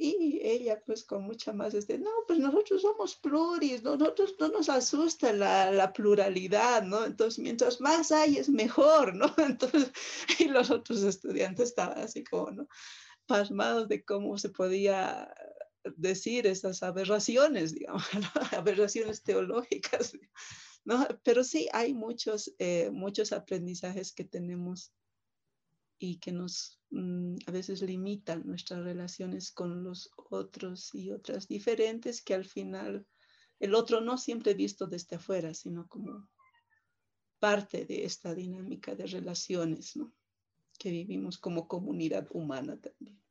[0.04, 4.68] Y ella pues con mucha más, este, no, pues nosotros somos pluris, nosotros no nos
[4.68, 7.04] asusta la, la, pluralidad, ¿no?
[7.04, 9.32] Entonces, mientras más hay es mejor, ¿no?
[9.38, 9.92] Entonces,
[10.40, 12.68] y los otros estudiantes estaban así como, ¿no?
[13.26, 15.32] Pasmados de cómo se podía
[15.96, 18.58] decir esas aberraciones, digamos, ¿no?
[18.58, 20.18] aberraciones teológicas,
[20.84, 21.06] ¿no?
[21.22, 24.92] Pero sí hay muchos, eh, muchos aprendizajes que tenemos
[26.02, 32.22] y que nos mm, a veces limitan nuestras relaciones con los otros y otras diferentes
[32.22, 33.06] que al final
[33.60, 36.28] el otro no siempre visto desde afuera, sino como
[37.38, 40.12] parte de esta dinámica de relaciones ¿no?
[40.76, 43.22] que vivimos como comunidad humana también.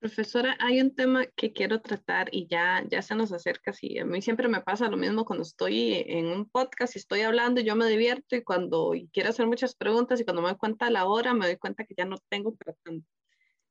[0.00, 3.72] Profesora, hay un tema que quiero tratar y ya, ya se nos acerca.
[3.72, 7.22] Sí, a mí siempre me pasa lo mismo cuando estoy en un podcast y estoy
[7.22, 10.56] hablando y yo me divierto y cuando quiero hacer muchas preguntas y cuando me doy
[10.56, 13.08] cuenta la hora me doy cuenta que ya no tengo para tanto.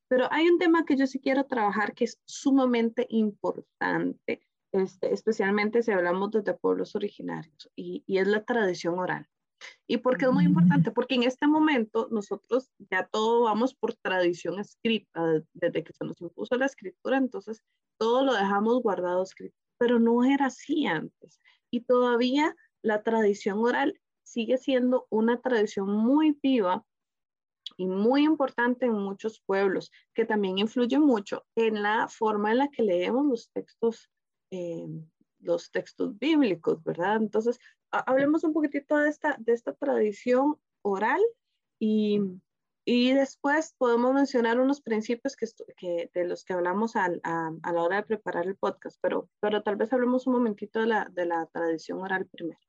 [0.09, 4.41] Pero hay un tema que yo sí quiero trabajar que es sumamente importante,
[4.73, 9.30] este, especialmente si hablamos de pueblos originarios y, y es la tradición oral.
[9.88, 10.91] ¿Y por qué es muy importante?
[10.91, 16.20] Porque en este momento nosotros ya todo vamos por tradición escrita, desde que se nos
[16.22, 17.64] impuso la escritura, entonces
[17.97, 21.39] todo lo dejamos guardado escrito, pero no era así antes.
[21.72, 26.86] Y todavía la tradición oral sigue siendo una tradición muy viva
[27.78, 32.70] y muy importante en muchos pueblos, que también influye mucho en la forma en la
[32.70, 34.10] que leemos los textos,
[34.51, 34.86] eh,
[35.48, 37.16] los textos bíblicos, ¿verdad?
[37.16, 37.58] Entonces,
[37.89, 41.22] hablemos un poquitito de esta, de esta tradición oral
[41.80, 42.20] y,
[42.86, 47.82] y después podemos mencionar unos principios que, que de los que hablamos a, a, la
[47.82, 51.26] hora de preparar el podcast, pero, pero tal vez hablemos un momentito de la, de
[51.26, 52.60] la tradición oral primero.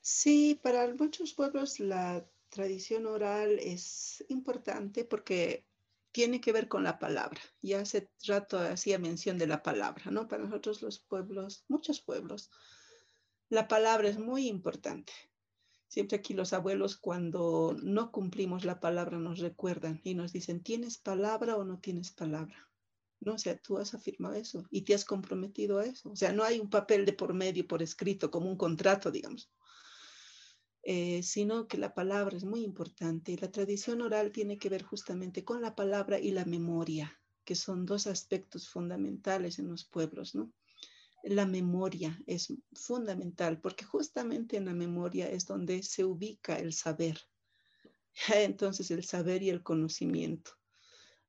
[0.00, 5.66] Sí, para muchos pueblos la tradición oral es importante porque
[6.16, 7.42] tiene que ver con la palabra.
[7.60, 10.28] Ya hace rato hacía mención de la palabra, ¿no?
[10.28, 12.50] Para nosotros los pueblos, muchos pueblos,
[13.50, 15.12] la palabra es muy importante.
[15.88, 20.96] Siempre aquí los abuelos cuando no cumplimos la palabra nos recuerdan y nos dicen, ¿tienes
[20.96, 22.66] palabra o no tienes palabra?
[23.20, 26.12] No, o sea, tú has afirmado eso y te has comprometido a eso.
[26.12, 29.50] O sea, no hay un papel de por medio, por escrito, como un contrato, digamos.
[30.88, 33.32] Eh, sino que la palabra es muy importante.
[33.32, 37.56] Y la tradición oral tiene que ver justamente con la palabra y la memoria, que
[37.56, 40.52] son dos aspectos fundamentales en los pueblos, ¿no?
[41.24, 47.18] la memoria es fundamental porque justamente en la memoria es donde se ubica el saber.
[48.32, 50.52] Entonces el saber y el conocimiento.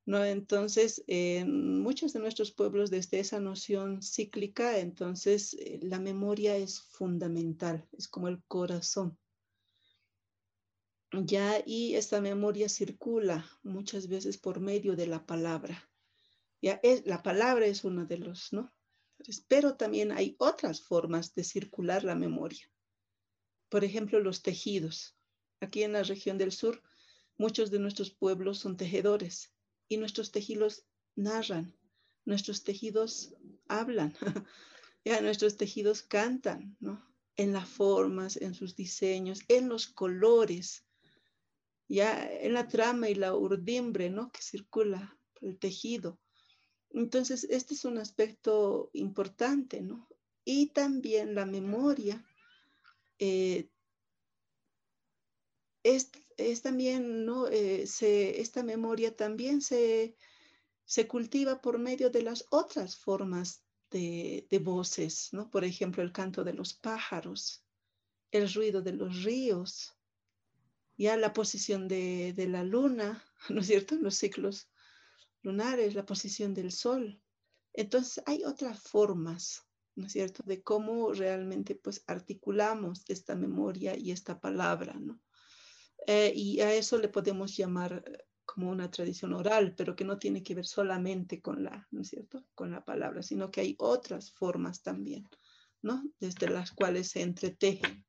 [0.06, 0.24] ¿no?
[0.24, 6.80] Entonces, en muchos de nuestros pueblos, desde esa noción cíclica, entonces eh, la memoria es
[6.80, 9.18] fundamental, es como el corazón.
[11.12, 15.90] Ya, y esta memoria circula muchas veces por medio de la palabra.
[16.60, 18.72] Ya, es, la palabra es uno de los, ¿no?
[19.48, 22.70] pero también hay otras formas de circular la memoria.
[23.68, 25.16] Por ejemplo, los tejidos.
[25.60, 26.82] Aquí en la región del sur,
[27.36, 29.52] muchos de nuestros pueblos son tejedores
[29.88, 30.84] y nuestros tejidos
[31.16, 31.76] narran,
[32.24, 33.34] nuestros tejidos
[33.66, 34.14] hablan,
[35.04, 37.04] ya nuestros tejidos cantan, ¿no?
[37.36, 40.84] En las formas, en sus diseños, en los colores,
[41.88, 44.30] ya en la trama y la urdimbre, ¿no?
[44.30, 46.20] Que circula el tejido.
[46.90, 50.08] Entonces, este es un aspecto importante, ¿no?
[50.44, 52.24] Y también la memoria
[53.18, 53.68] eh,
[55.82, 56.10] es,
[56.62, 57.48] también, ¿no?
[57.48, 60.16] Eh, esta memoria también se,
[60.84, 65.50] se cultiva por medio de las otras formas de, voces, ¿no?
[65.50, 67.64] Por ejemplo, el canto de los pájaros,
[68.30, 69.97] el ruido de los ríos,
[70.98, 73.94] ya la posición de, de la luna, ¿no es cierto?
[73.94, 74.68] Los ciclos
[75.42, 77.22] lunares, la posición del sol.
[77.72, 84.10] Entonces hay otras formas, ¿no es cierto?, de cómo realmente pues articulamos esta memoria y
[84.10, 85.20] esta palabra, ¿no?
[86.06, 88.02] Eh, y a eso le podemos llamar
[88.44, 92.08] como una tradición oral, pero que no tiene que ver solamente con la, ¿no es
[92.08, 95.28] cierto?, con la palabra, sino que hay otras formas también,
[95.82, 96.02] ¿no?
[96.18, 98.04] Desde las cuales se entretejen,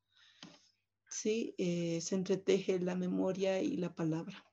[1.10, 1.56] ¿sí?
[1.58, 4.46] Eh, se entreteje la memoria y la palabra.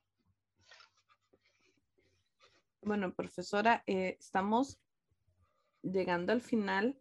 [2.83, 4.79] Bueno, profesora, estamos
[5.93, 6.99] llegando al final,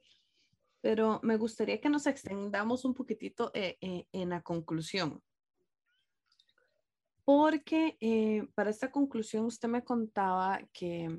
[0.81, 5.21] pero me gustaría que nos extendamos un poquitito eh, eh, en la conclusión.
[7.23, 11.09] Porque eh, para esta conclusión usted me contaba que,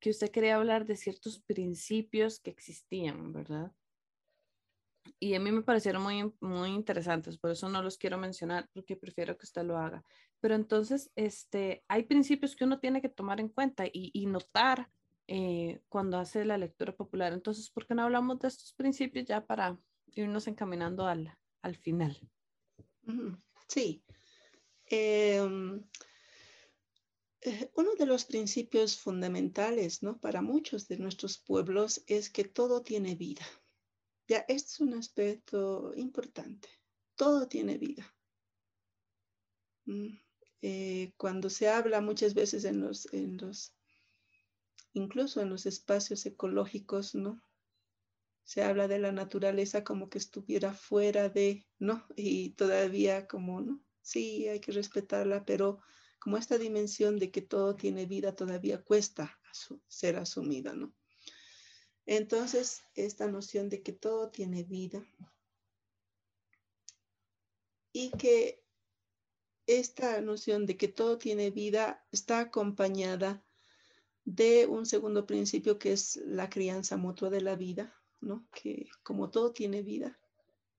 [0.00, 3.72] que usted quería hablar de ciertos principios que existían, ¿verdad?
[5.18, 8.96] Y a mí me parecieron muy, muy interesantes, por eso no los quiero mencionar, porque
[8.96, 10.02] prefiero que usted lo haga.
[10.40, 14.90] Pero entonces, este, hay principios que uno tiene que tomar en cuenta y, notar
[15.26, 17.32] eh, cuando hace la lectura popular.
[17.32, 19.78] Entonces, ¿por qué no hablamos de estos principios ya para
[20.14, 22.18] irnos encaminando al, al final?
[23.68, 24.02] Sí.
[24.86, 25.82] Em,
[27.40, 30.18] eh, uno de los principios fundamentales ¿no?
[30.18, 33.44] para muchos de nuestros pueblos es que todo tiene vida.
[34.26, 36.68] Ya, este es un aspecto importante.
[37.14, 38.14] Todo tiene vida.
[39.86, 40.16] Mm,
[40.62, 43.74] eh, cuando se habla muchas veces en los, en los
[44.94, 47.42] incluso en los espacios ecológicos, ¿no?
[48.44, 52.06] Se habla de la naturaleza como que estuviera fuera de, ¿no?
[52.16, 53.82] Y todavía como, ¿no?
[54.00, 55.80] Sí, hay que respetarla, pero
[56.18, 59.38] como esta dimensión de que todo tiene vida todavía cuesta
[59.88, 60.94] ser asumida, ¿no?
[62.06, 65.06] Entonces, esta noción de que todo tiene vida
[67.92, 68.62] y que
[69.66, 73.42] esta noción de que todo tiene vida está acompañada
[74.24, 78.46] de un segundo principio que es la crianza mutua de la vida, ¿no?
[78.52, 80.18] Que como todo tiene vida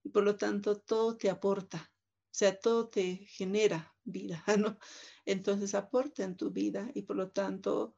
[0.03, 1.91] y por lo tanto todo te aporta,
[2.25, 4.77] o sea, todo te genera vida, ¿no?
[5.25, 7.95] Entonces aporta en tu vida y por lo tanto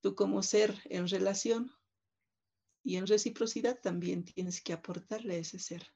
[0.00, 1.70] tú como ser en relación
[2.84, 5.90] y en reciprocidad también tienes que aportarle a ese ser.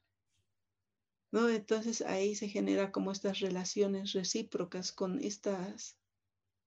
[1.31, 1.47] ¿No?
[1.47, 5.95] Entonces ahí se genera como estas relaciones recíprocas con estas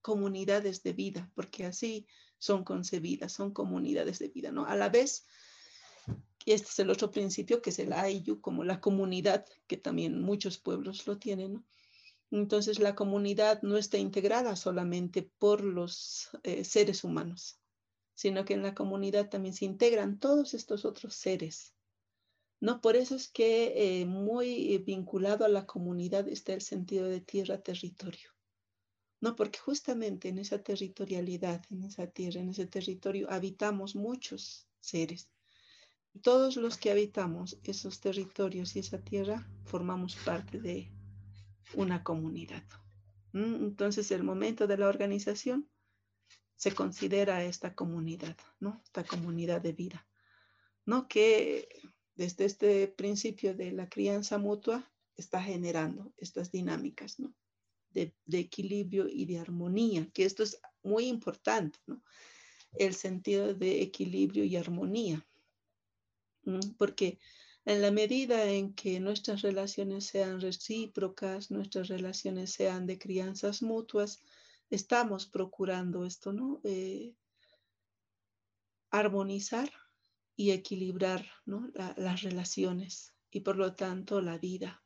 [0.01, 2.07] comunidades de vida, porque así
[2.39, 4.65] son concebidas, son comunidades de vida, ¿no?
[4.67, 5.27] A la vez,
[6.47, 10.59] este es el otro principio que es el Ayu, como la comunidad, que también muchos
[10.59, 11.65] pueblos lo tienen, ¿no?
[12.31, 17.62] Entonces la comunidad no está integrada solamente por los eh, seres humanos,
[18.23, 21.75] sino que en la comunidad también se integran todos estos otros seres.
[22.61, 22.81] ¿no?
[22.81, 28.31] Por eso es que eh, muy vinculado a la comunidad está el sentido de tierra-territorio.
[29.21, 35.29] No, porque justamente en esa territorialidad, en esa tierra, en ese territorio, habitamos muchos seres.
[36.23, 40.93] Todos los que habitamos esos territorios y esa tierra formamos parte de
[41.75, 42.63] una comunidad.
[43.33, 45.72] Entonces, el momento de la organización
[46.63, 48.81] se considera esta comunidad, ¿no?
[48.85, 50.07] Esta comunidad de vida,
[50.87, 51.09] ¿no?
[51.09, 51.67] Que
[52.15, 57.35] desde este principio de la crianza mutua está generando estas dinámicas, ¿no?
[57.91, 62.01] de, equilibrio y de armonía, que esto es muy importante, ¿no?
[62.75, 65.27] El sentido de equilibrio y armonía,
[66.79, 67.19] porque
[67.65, 74.21] en la medida en que nuestras relaciones sean recíprocas, nuestras relaciones sean de crianzas mutuas,
[74.73, 76.61] estamos procurando esto, ¿no?
[76.65, 77.15] Eh,
[78.91, 79.71] armonizar
[80.35, 81.71] y equilibrar ¿no?
[81.97, 84.83] las relaciones y por lo tanto la vida.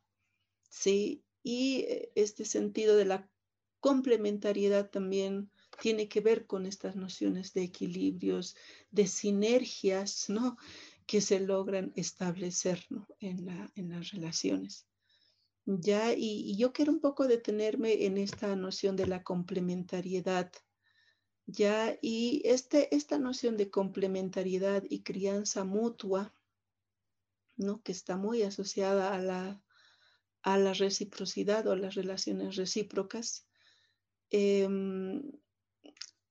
[0.69, 3.29] Sí, y eh, este sentido de la
[3.79, 5.49] complementariedad también
[5.81, 8.55] tiene que ver con estas nociones de equilibrios,
[8.91, 10.57] de sinergias, ¿no?
[11.05, 12.85] Que se logran establecer
[13.19, 13.45] en,
[13.89, 14.85] las relaciones.
[15.69, 20.49] Ya, y, yo quiero un poco detenerme en esta noción de la complementariedad.
[21.45, 26.33] Ya, y este, esta noción de complementariedad y crianza mutua,
[27.57, 27.81] ¿no?
[27.83, 29.61] Que está muy asociada a la
[30.41, 33.45] a la reciprocidad o a las relaciones recíprocas.
[34.29, 35.33] Em,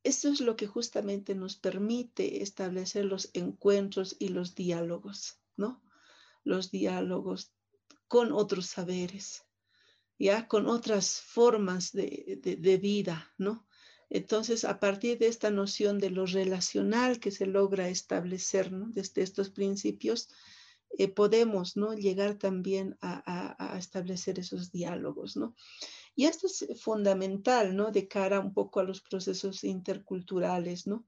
[0.03, 5.83] esto es lo que justamente nos permite establecer los encuentros y los diálogos, ¿no?
[6.45, 7.53] Los diálogos
[8.09, 9.45] con otros saberes,
[10.19, 13.67] ya con otras formas de, vida, ¿no?
[14.09, 19.51] Entonces, a partir de esta noción de lo relacional que se logra establecer desde estos
[19.51, 20.29] principios,
[20.97, 21.93] eh, podemos ¿no?
[21.93, 25.37] llegar también a, establecer esos diálogos.
[25.37, 25.57] ¿no?
[26.15, 27.91] Y esto es fundamental ¿no?
[27.91, 31.05] de cara un poco a los procesos interculturales, ¿no?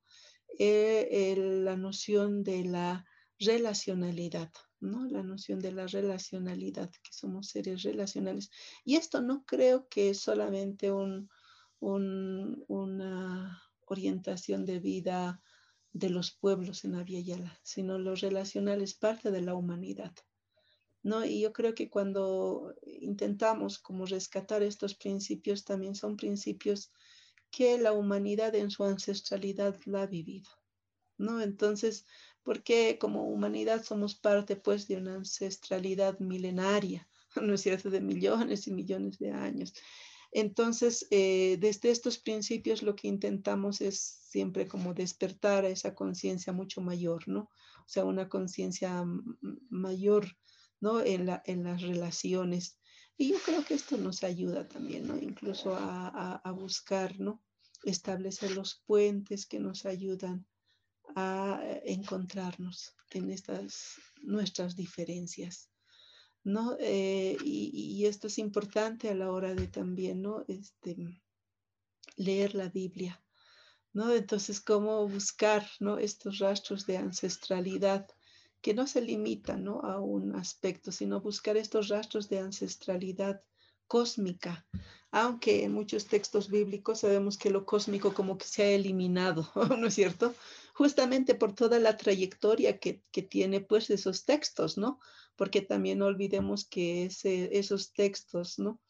[0.59, 3.07] Eh, la noción de la
[3.39, 4.51] relacionalidad.
[4.81, 5.07] ¿no?
[5.07, 8.51] La noción de la relacionalidad, que somos seres relacionales.
[8.85, 11.29] Y esto no creo que es solamente un,
[11.81, 15.43] una orientación de vida
[15.93, 20.15] de los pueblos en Yala, sino lo relacional es parte de la humanidad.
[21.03, 21.25] ¿no?
[21.25, 26.93] Y yo creo que cuando intentamos como rescatar estos principios, también son principios
[27.51, 30.51] que la humanidad en su ancestralidad la ha vivido.
[31.17, 31.41] ¿no?
[31.41, 32.05] Entonces,
[32.49, 37.07] porque como humanidad somos parte pues de una ancestralidad milenaria,
[37.43, 39.75] ¿no es cierto?, de millones y millones de años.
[40.33, 43.99] Entonces, eh, desde estos principios lo que intentamos es
[44.31, 47.51] siempre como despertar a esa conciencia mucho mayor, ¿no?
[47.81, 49.05] O sea, una conciencia
[49.69, 50.35] mayor,
[50.81, 51.03] ¿no?
[51.03, 52.79] En, la, en las relaciones.
[53.19, 55.19] Y yo creo que esto nos ayuda también, ¿no?
[55.19, 57.43] Incluso a, a buscar, ¿no?
[57.85, 60.47] Establecer los puentes que nos ayudan
[61.17, 65.69] a encontrarnos en estas nuestras diferencias.
[66.45, 66.77] ¿no?
[66.81, 70.45] Eh, y, esto es importante a la hora de también, ¿no?
[70.49, 70.97] Este,
[72.17, 73.23] leer la Biblia,
[73.93, 74.13] ¿no?
[74.13, 75.99] Entonces, cómo buscar, ¿no?
[75.99, 78.09] Estos rastros de ancestralidad
[78.63, 79.81] que no se limitan, ¿no?
[79.81, 83.43] A un aspecto, sino buscar estos rastros de ancestralidad
[83.87, 84.67] cósmica,
[85.11, 89.87] aunque en muchos textos bíblicos sabemos que lo cósmico como que se ha eliminado, ¿no
[89.87, 90.35] es cierto?
[90.79, 95.01] Justamente por toda la trayectoria que, que tiene pues esos textos, ¿no?
[95.39, 98.81] porque también no olvidemos que esos textos, ¿no?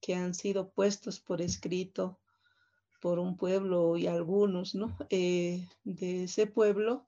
[0.00, 2.18] Que han sido puestos por escrito
[3.02, 4.96] por un pueblo y algunos, ¿no?
[5.10, 7.06] Eh, de ese pueblo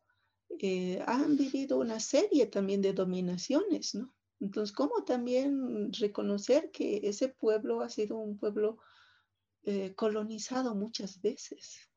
[0.58, 4.14] eh, han vivido una serie también de dominaciones, ¿no?
[4.40, 8.76] Entonces, ¿cómo también reconocer que ese pueblo ha sido un pueblo
[9.62, 11.88] eh, colonizado muchas veces?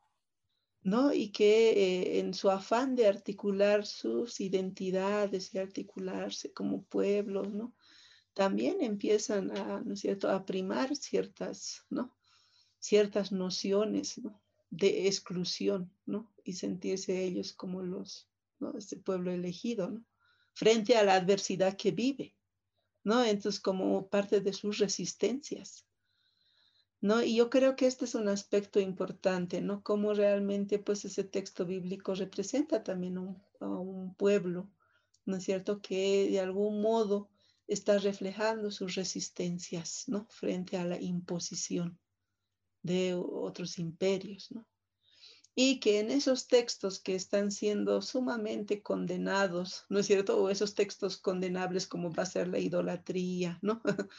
[0.85, 1.11] ¿No?
[1.11, 7.73] Y que eh, en su afán de articular sus identidades y articularse como pueblos, ¿no?
[8.35, 12.15] También empiezan a, ¿no es cierto?, a primar ciertas, ¿no?
[12.79, 14.21] Ciertas nociones,
[14.69, 16.31] De exclusión, ¿no?
[16.43, 18.29] Y sentirse ellos como los,
[18.59, 18.77] ¿no?
[18.77, 20.05] Este pueblo elegido, ¿no?
[20.53, 22.35] Frente a la adversidad que vive,
[23.03, 23.23] ¿no?
[23.23, 25.87] Entonces, como parte de sus resistencias.
[27.01, 27.21] ¿No?
[27.23, 29.83] Y yo creo que este es un aspecto importante, ¿no?
[29.83, 33.17] Cómo realmente, pues, ese texto bíblico representa también
[33.59, 34.69] a un pueblo,
[35.25, 35.81] ¿no es cierto?
[35.81, 37.29] Que de algún modo
[37.67, 40.27] está reflejando sus resistencias, ¿no?
[40.29, 41.99] Frente a la imposición
[42.83, 44.67] de otros imperios, ¿no?
[45.55, 50.37] Y que en esos textos que están siendo sumamente condenados, ¿no es cierto?
[50.41, 53.81] O esos textos condenables como va a ser la idolatría, ¿no?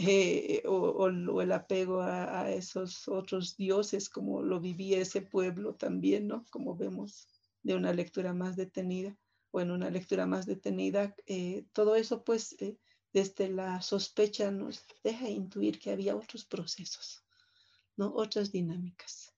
[0.00, 6.44] Eh, o, el apego a, esos otros dioses como lo vivía ese pueblo también, ¿no?
[6.50, 7.26] Como vemos
[7.64, 9.18] de una lectura más detenida
[9.50, 12.78] o en una lectura más detenida, eh, todo eso pues eh,
[13.12, 17.24] desde la sospecha nos deja intuir que había otros procesos,
[17.96, 18.14] ¿no?
[18.14, 19.34] Otras dinámicas.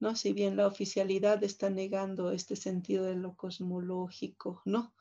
[0.00, 0.16] ¿no?
[0.16, 4.94] Si bien la oficialidad está negando este sentido de lo cosmológico, ¿no?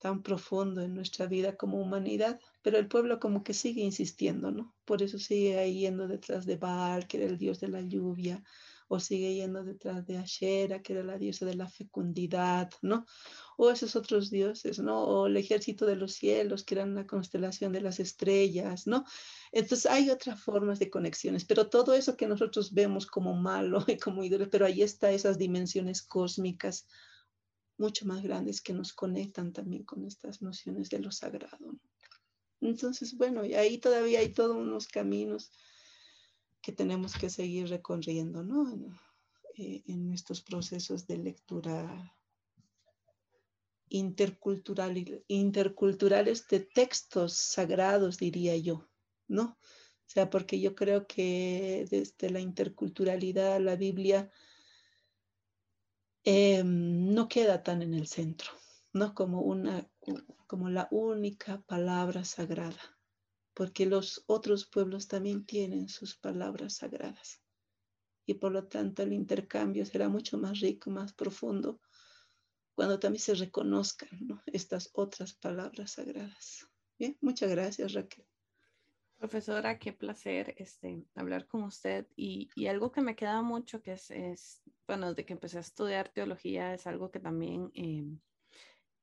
[0.00, 4.74] Tan profundo en nuestra vida como humanidad, pero el pueblo como que sigue insistiendo, ¿no?
[4.84, 8.42] Por eso sigue yendo detrás de Baal, que era el dios de la lluvia,
[8.88, 13.06] o sigue yendo detrás de Ashera, que era la diosa de la fecundidad, ¿no?
[13.56, 15.04] O esos otros dioses, ¿no?
[15.04, 19.04] O el ejército de los cielos, que eran la constelación de las estrellas, ¿no?
[19.52, 23.96] Entonces hay otras formas de conexiones, pero todo eso que nosotros vemos como malo y
[23.96, 26.86] como ídolos, pero ahí está esas dimensiones cósmicas
[27.80, 31.74] mucho más grandes que nos conectan también con estas nociones de lo sagrado.
[32.60, 35.50] Entonces, bueno, y ahí todavía hay todos unos caminos
[36.60, 38.70] que tenemos que seguir recorriendo, ¿no?
[38.70, 38.94] En,
[39.56, 42.14] eh, estos procesos de lectura
[43.88, 48.88] intercultural, interculturales de textos sagrados, diría yo,
[49.26, 49.58] ¿no?
[50.06, 54.30] O sea, porque yo creo que desde la interculturalidad, la Biblia
[56.24, 58.50] Em, no queda tan en el centro,
[58.92, 59.14] ¿no?
[59.14, 59.88] Como, una,
[60.46, 62.98] como la única palabra sagrada,
[63.54, 67.40] porque los otros pueblos también tienen sus palabras sagradas.
[68.26, 71.80] Y por lo tanto el intercambio será mucho más rico, más profundo,
[72.74, 76.68] cuando también se reconozcan estas otras palabras sagradas.
[76.98, 78.29] Bien, muchas gracias Raquel.
[79.20, 82.06] Profesora, qué placer este, hablar con usted.
[82.16, 85.60] Y, y, algo que me queda mucho, que es, es, bueno, desde que empecé a
[85.60, 88.06] estudiar teología, es algo que también eh,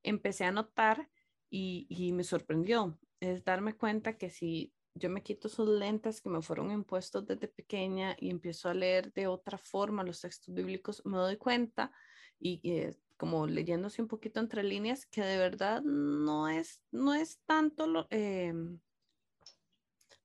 [0.02, 1.08] empecé a notar
[1.52, 6.30] y, y, me sorprendió, es darme cuenta que si yo me quito sus lentes que
[6.30, 11.06] me fueron impuestos desde pequeña y empiezo a leer de otra forma los textos bíblicos,
[11.06, 11.92] me doy cuenta
[12.40, 17.40] y eh, como leyéndose un poquito entre líneas, que de verdad no es, no es
[17.46, 18.08] tanto lo...
[18.10, 18.52] Eh,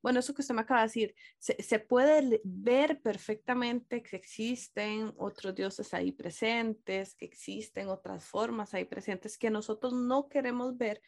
[0.03, 5.55] bueno, eso que usted me acaba de decir, se, puede ver perfectamente que existen otros
[5.55, 11.01] dioses ahí presentes, que existen otras formas ahí presentes que nosotros no queremos ver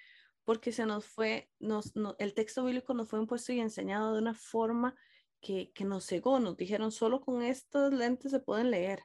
[0.44, 4.20] porque se nos fue, nos, no, el texto bíblico nos fue impuesto y enseñado de
[4.20, 4.94] una forma
[5.40, 9.02] que, que nos cegó, nos dijeron solo con estos lentes se pueden leer.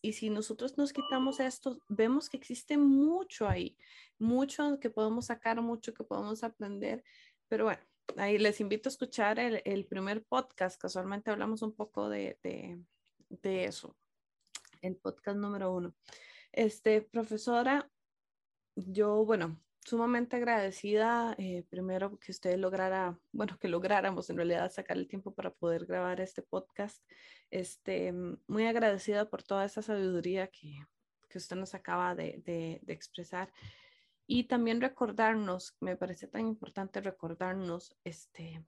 [0.00, 3.76] Y si nosotros nos quitamos esto, vemos que existe mucho ahí,
[4.18, 7.02] mucho que podemos sacar, mucho que podemos aprender.
[7.48, 7.82] Pero bueno,
[8.16, 10.80] ahí les invito a escuchar el, el primer podcast.
[10.80, 12.80] Casualmente hablamos un poco de, de,
[13.28, 13.96] de, eso,
[14.82, 15.94] el podcast número uno.
[16.52, 17.90] Este, profesora,
[18.74, 24.96] yo, bueno, sumamente agradecida, eh, primero que usted lograra, bueno, que lográramos en realidad sacar
[24.96, 27.04] el tiempo para poder grabar este podcast.
[27.50, 28.12] Este,
[28.46, 30.80] muy agradecida por toda esa sabiduría que,
[31.28, 33.52] que usted nos acaba de, de, expresar.
[34.26, 38.64] Y también recordarnos, me parece tan importante recordarnos este,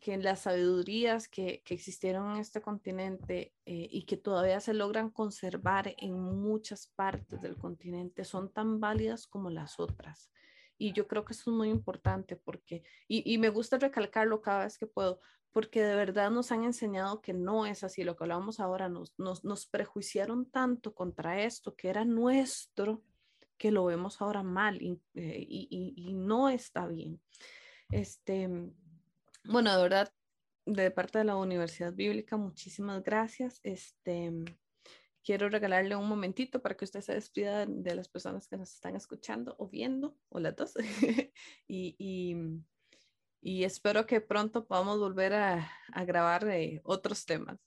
[0.00, 5.10] que las sabidurías que, que existieron en este continente eh, y que todavía se logran
[5.10, 10.30] conservar en muchas partes del continente son tan válidas como las otras.
[10.76, 14.64] Y yo creo que eso es muy importante porque, y, y me gusta recalcarlo cada
[14.64, 15.20] vez que puedo,
[15.52, 18.02] porque de verdad nos han enseñado que no es así.
[18.02, 23.02] Lo que hablábamos ahora, nos, nos, nos prejuiciaron tanto contra esto que era nuestro
[23.58, 27.20] que lo vemos ahora mal y, eh, y, y, no está bien.
[27.90, 28.48] Este,
[29.44, 30.12] bueno, de verdad,
[30.66, 33.60] de parte de la Universidad Bíblica, muchísimas gracias.
[33.62, 34.32] Este,
[35.24, 38.94] quiero regalarle un momentito para que usted se despida de las personas que nos están
[38.94, 40.74] escuchando o viendo, o las dos.
[41.66, 41.96] y,
[43.40, 45.70] y, espero que pronto podamos volver a,
[46.06, 47.58] grabar eh, otros temas.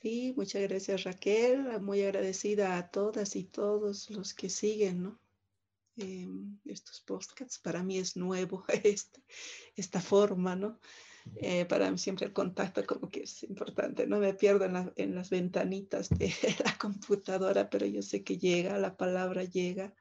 [0.00, 5.20] Sí, muchas gracias Raquel, muy agradecida a todas y todos los que siguen ¿no?
[5.96, 6.28] eh,
[6.66, 7.58] estos podcasts.
[7.58, 9.22] Para mí es nuevo este,
[9.74, 10.78] esta forma, ¿no?
[11.36, 14.92] Eh, para mí siempre el contacto como que es importante, no me pierdo en, la,
[14.96, 16.30] en, las ventanitas de
[16.64, 19.94] la computadora, pero yo sé que llega, la palabra llega.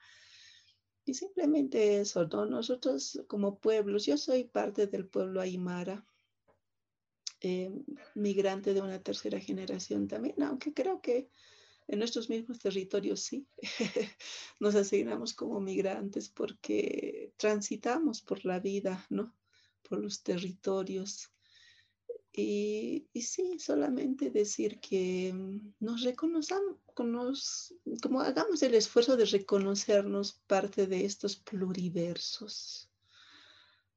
[1.05, 2.45] Y simplemente eso, ¿no?
[2.45, 6.05] Nosotros como pueblos, yo soy parte del pueblo Aymara,
[7.47, 7.69] eh,
[8.15, 11.29] migrante de una tercera generación también, aunque creo que
[11.87, 13.45] en nuestros mismos territorios sí,
[14.59, 19.35] nos asignamos como migrantes porque transitamos por la vida, ¿no?
[19.87, 21.29] Por los territorios.
[22.33, 25.31] Y, y sí, solamente decir que
[25.79, 26.77] nos reconozcamos,
[28.01, 32.89] como hagamos el esfuerzo de reconocernos parte de estos pluriversos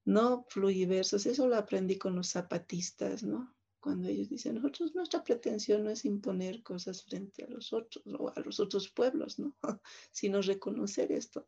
[0.08, 1.26] no pluriversos.
[1.26, 3.54] Eso lo aprendí con los zapatistas, ¿no?
[3.78, 8.32] Cuando ellos dicen, nosotros, nuestra pretensión no es imponer cosas frente a los otros o
[8.34, 9.54] a los otros pueblos, ¿no?
[10.10, 11.46] Sino reconocer esto.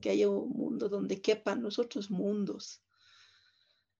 [0.00, 2.80] Que haya un mundo donde quepan los otros mundos,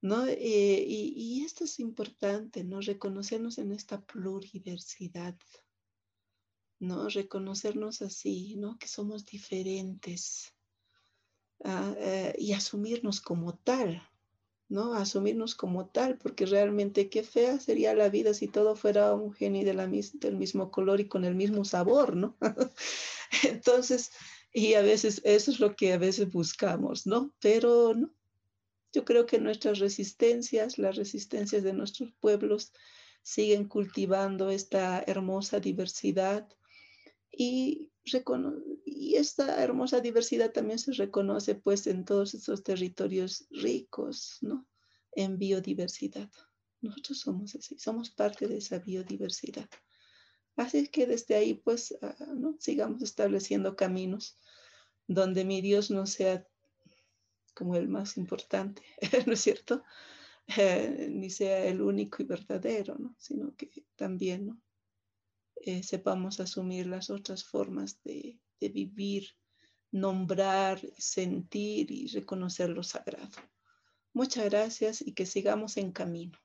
[0.00, 0.24] ¿no?
[0.26, 2.80] Eh, y, y esto es importante, ¿no?
[2.80, 5.36] Reconocernos en esta pluriversidad,
[6.78, 7.08] ¿no?
[7.08, 8.78] Reconocernos así, ¿no?
[8.78, 10.55] Que somos diferentes
[11.64, 14.02] uh, uh, y asumirnos como tal,
[14.68, 14.94] ¿no?
[14.94, 19.64] Asumirnos como tal, porque realmente qué fea sería la vida si todo fuera homogéneo y
[19.64, 22.36] del mismo color y con el mismo sabor, ¿no?
[23.44, 24.10] Entonces,
[24.52, 27.32] y a veces eso es lo que a veces buscamos, ¿no?
[27.40, 27.94] Pero.
[28.92, 32.72] Yo creo que nuestras resistencias, las resistencias de nuestros pueblos,
[33.26, 36.48] siguen cultivando esta hermosa diversidad
[37.36, 44.66] y esta hermosa diversidad también se reconoce pues en todos estos territorios ricos, ¿no?
[45.12, 46.30] En biodiversidad.
[46.80, 49.68] Nosotros somos así, somos parte de esa biodiversidad.
[50.56, 52.56] Así que desde ahí pues, uh, ¿no?
[52.58, 54.38] Sigamos estableciendo caminos
[55.06, 56.46] donde mi Dios no sea
[57.54, 58.82] como el más importante,
[59.26, 59.82] ¿no es cierto?
[60.56, 63.14] Eh, ni sea el único y verdadero, ¿no?
[63.18, 64.60] Sino que también, ¿no?
[65.66, 69.28] Eh, sepamos asumir las otras formas de, de, vivir,
[69.90, 73.36] nombrar, sentir y reconocer lo sagrado.
[74.12, 76.38] Muchas gracias y que sigamos en camino.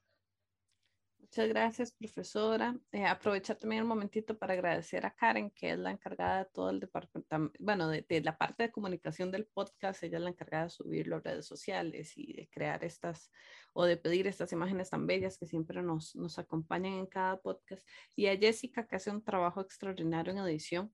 [1.33, 2.77] Muchas gracias, profesora.
[2.91, 6.69] Eh, aprovechar también el momentito para agradecer a Karen, que es la encargada de todo
[6.69, 10.03] el departamento, bueno, de, la parte de comunicación del podcast.
[10.03, 13.31] Ella es la encargada de subirlo a redes sociales y de crear estas
[13.71, 17.87] o de pedir estas imágenes tan bellas que siempre nos, nos acompañan en cada podcast.
[18.13, 20.93] Y a Jessica, que hace un trabajo extraordinario en edición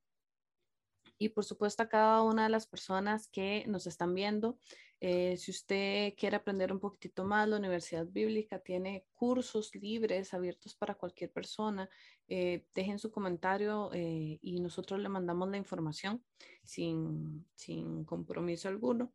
[1.18, 4.60] y por supuesto a cada una de las personas que nos están viendo.
[5.00, 10.76] Eh, si usted quiere aprender un poquitito más, la Universidad Bíblica tiene cursos libres abiertos
[10.76, 11.90] para cualquier persona.
[12.28, 16.24] Eh, dejen su comentario eh, y nosotros le mandamos la información
[16.64, 19.14] sin, sin compromiso alguno.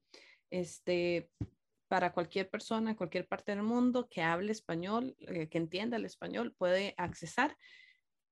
[0.51, 1.31] Este,
[1.89, 6.55] para cualquier persona en cualquier parte del mundo que hable español, que entienda el español,
[6.57, 7.57] puede accesar.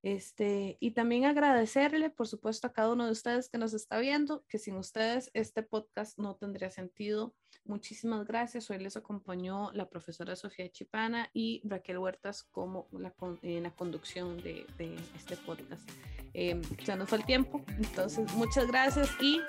[0.02, 4.44] Este, y también agradecerle, por supuesto, a cada uno de ustedes que nos está viendo,
[4.48, 7.34] que sin ustedes este podcast no tendría sentido.
[7.64, 8.70] Muchísimas gracias.
[8.70, 14.38] Hoy les acompañó la profesora Sofía Chipana y Raquel Huertas como la, en la conducción
[14.38, 15.88] de, de este podcast.
[16.32, 19.40] Eh, ya nos fue el tiempo, entonces muchas gracias y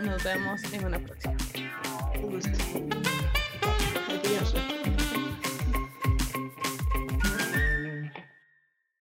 [0.00, 1.36] nos vemos en una próxima.
[2.16, 2.58] Un gusto.
[4.08, 4.54] Adiós.